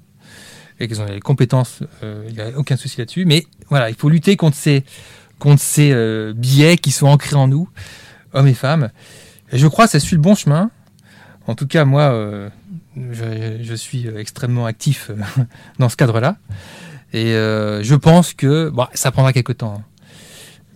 [0.81, 3.27] Et qu'elles ont les compétences, euh, il n'y a aucun souci là-dessus.
[3.27, 4.83] Mais voilà, il faut lutter contre ces,
[5.79, 7.69] euh, biais qui sont ancrés en nous,
[8.33, 8.91] hommes et femmes.
[9.53, 10.71] Et je crois que ça suit le bon chemin.
[11.47, 12.49] En tout cas, moi, euh,
[12.97, 15.11] je, suis extrêmement actif
[15.79, 16.37] dans ce cadre-là.
[17.13, 19.75] Et je pense que ça prendra quelques temps.
[19.79, 19.85] hein.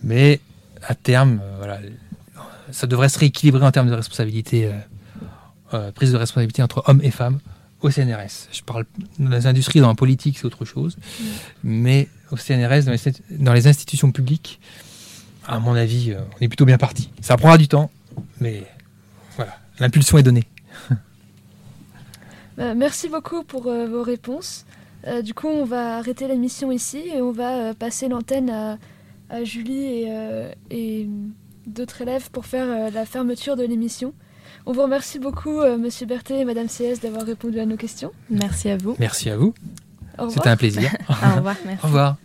[0.02, 0.40] Mais
[0.82, 1.40] à terme,
[2.72, 4.68] ça devrait se rééquilibrer en termes de responsabilité,
[5.94, 7.38] prise de responsabilité entre hommes et femmes
[7.84, 8.48] au CNRS.
[8.52, 8.84] Je parle
[9.18, 10.96] dans les industries, dans la politique, c'est autre chose.
[11.62, 14.60] Mais au CNRS, dans les, dans les institutions publiques,
[15.46, 17.10] à mon avis, euh, on est plutôt bien parti.
[17.20, 17.90] Ça prendra du temps,
[18.40, 18.62] mais
[19.36, 20.44] voilà, l'impulsion est donnée.
[22.56, 24.64] Bah, merci beaucoup pour euh, vos réponses.
[25.06, 28.78] Euh, du coup, on va arrêter l'émission ici et on va euh, passer l'antenne à,
[29.28, 31.06] à Julie et, euh, et
[31.66, 34.14] d'autres élèves pour faire euh, la fermeture de l'émission.
[34.66, 38.12] On vous remercie beaucoup, euh, Monsieur Berthet et Madame CS, d'avoir répondu à nos questions.
[38.30, 38.96] Merci à vous.
[38.98, 39.52] Merci à vous,
[40.18, 40.32] Au revoir.
[40.32, 40.90] c'était un plaisir.
[41.08, 41.56] Au revoir.
[41.66, 41.80] Merci.
[41.84, 42.16] Au revoir.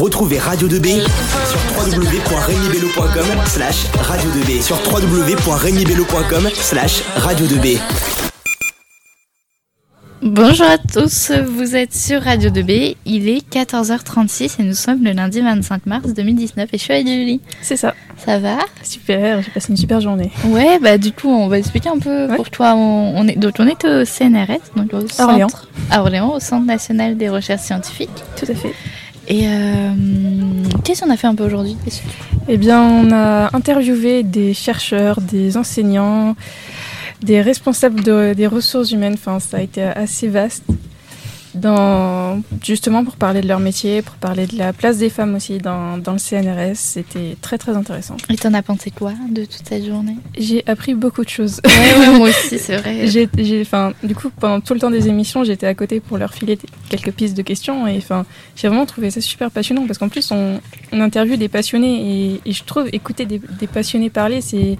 [0.00, 7.78] Retrouvez Radio 2B sur www.regnibello.com slash radio 2B sur www.regnibello.com slash radio 2B.
[10.22, 15.12] Bonjour à tous, vous êtes sur Radio 2B, il est 14h36 et nous sommes le
[15.12, 17.40] lundi 25 mars 2019 et je suis avec Julie.
[17.62, 17.94] C'est ça.
[18.18, 18.58] Ça va?
[18.82, 20.30] Super, j'ai passé une super journée.
[20.44, 22.36] Ouais, bah du coup on va expliquer un peu Ouais.
[22.36, 22.74] pour toi.
[22.76, 25.46] On, on est, donc on est au CNRS, donc au centre, Orléans.
[25.90, 28.10] à Orléans, au Centre national des recherches scientifiques.
[28.36, 28.74] Tout à fait.
[29.26, 29.92] Et euh,
[30.84, 31.76] qu'est-ce qu'on a fait un peu aujourd'hui?
[32.48, 36.34] Eh bien, on a interviewé des chercheurs, des enseignants,
[37.22, 39.14] des responsables de- des ressources humaines.
[39.14, 40.64] Enfin, ça a été assez vaste.
[41.52, 45.58] Dans, justement pour parler de leur métier, pour parler de la place des femmes aussi
[45.58, 46.76] dans, dans le CNRS.
[46.76, 48.16] C'était très très intéressant.
[48.28, 50.14] Et t'en as pensé quoi de toute cette journée?
[50.38, 51.60] J'ai appris beaucoup de choses.
[51.66, 53.04] Ouais, ouais, moi aussi, c'est vrai.
[53.62, 56.56] Enfin, du coup, pendant tout le temps des émissions, j'étais à côté pour leur filer
[56.88, 57.88] quelques pistes de questions.
[57.88, 60.60] Et enfin, j'ai vraiment trouvé ça super passionnant parce qu'en plus, on,
[60.92, 64.78] on interviewe des passionnés et, et je trouve écouter des, des passionnés parler, c'est.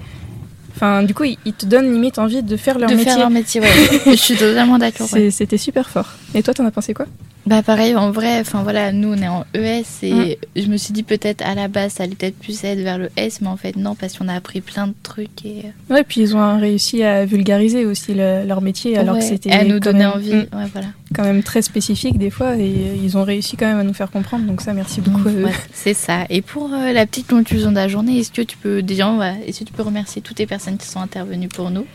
[0.81, 3.11] Enfin, du coup, ils, ils te donnent limite envie de faire leur de métier.
[3.11, 3.69] faire leur métier, ouais.
[4.07, 5.13] je suis totalement d'accord.
[5.13, 5.31] ouais.
[5.31, 6.09] C'était super fort.
[6.35, 7.05] Et toi, t'en as pensé quoi
[7.47, 10.93] Bah pareil, en vrai, enfin voilà, nous on est en ES et je me suis
[10.93, 13.57] dit peut-être à la base ça allait peut-être plus être vers le S, mais en
[13.57, 17.03] fait non parce qu'on a appris plein de trucs et Ouais, puis ils ont réussi
[17.03, 20.35] à vulgariser aussi le- leur métier alors Ouais, que c'était à nous donner même- envie.
[20.35, 20.87] Mm, Ouais voilà.
[21.15, 23.95] quand même très spécifique des fois et euh, ils ont réussi quand même à nous
[23.95, 24.45] faire comprendre.
[24.45, 25.29] Donc ça, merci beaucoup.
[25.29, 26.27] Ouais, c'est ça.
[26.31, 29.11] Et pour euh, la petite conclusion de la journée, est-ce que tu peux déjà,
[29.47, 31.87] est-ce que tu peux remercier toutes les personnes qui sont intervenues pour nous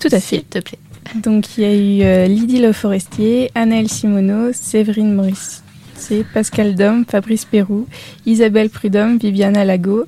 [0.00, 0.36] Tout à fait.
[0.36, 0.78] S'il te plaît.
[1.16, 5.62] Donc il y a eu euh, Lydie Le Forestier, Anaëlle Simoneau, Séverine Maurice,
[5.96, 7.86] c'est Pascal Dom, Fabrice Perrou,
[8.26, 10.06] Isabelle Prudhomme, Viviana Lago,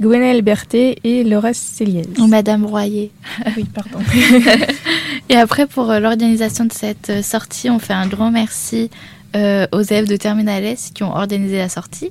[0.00, 2.06] Gwenaëlle Berthet et Laura Céliez.
[2.18, 3.10] Ou Madame Royer.
[3.56, 3.98] Oui, pardon.
[5.28, 8.90] Et après, pour euh, l'organisation de cette euh, sortie, on fait un grand merci
[9.36, 12.10] euh, aux élèves de Terminal S qui ont organisé la sortie.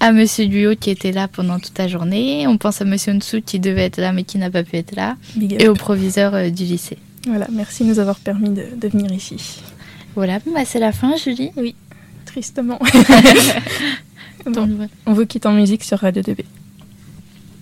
[0.00, 2.46] À Monsieur Guyot qui était là pendant toute la journée.
[2.46, 4.96] On pense à Monsieur Nsou qui devait être là mais qui n'a pas pu être
[4.96, 5.16] là.
[5.40, 6.96] Et au proviseur euh, du lycée.
[7.26, 9.60] Voilà, merci de nous avoir permis de, de venir ici.
[10.14, 11.50] Voilà, bah, c'est la fin, Julie.
[12.24, 12.78] Tristement.
[14.46, 14.90] Donc, voilà.
[15.06, 16.44] On vous quitte en musique sur Radio 2B.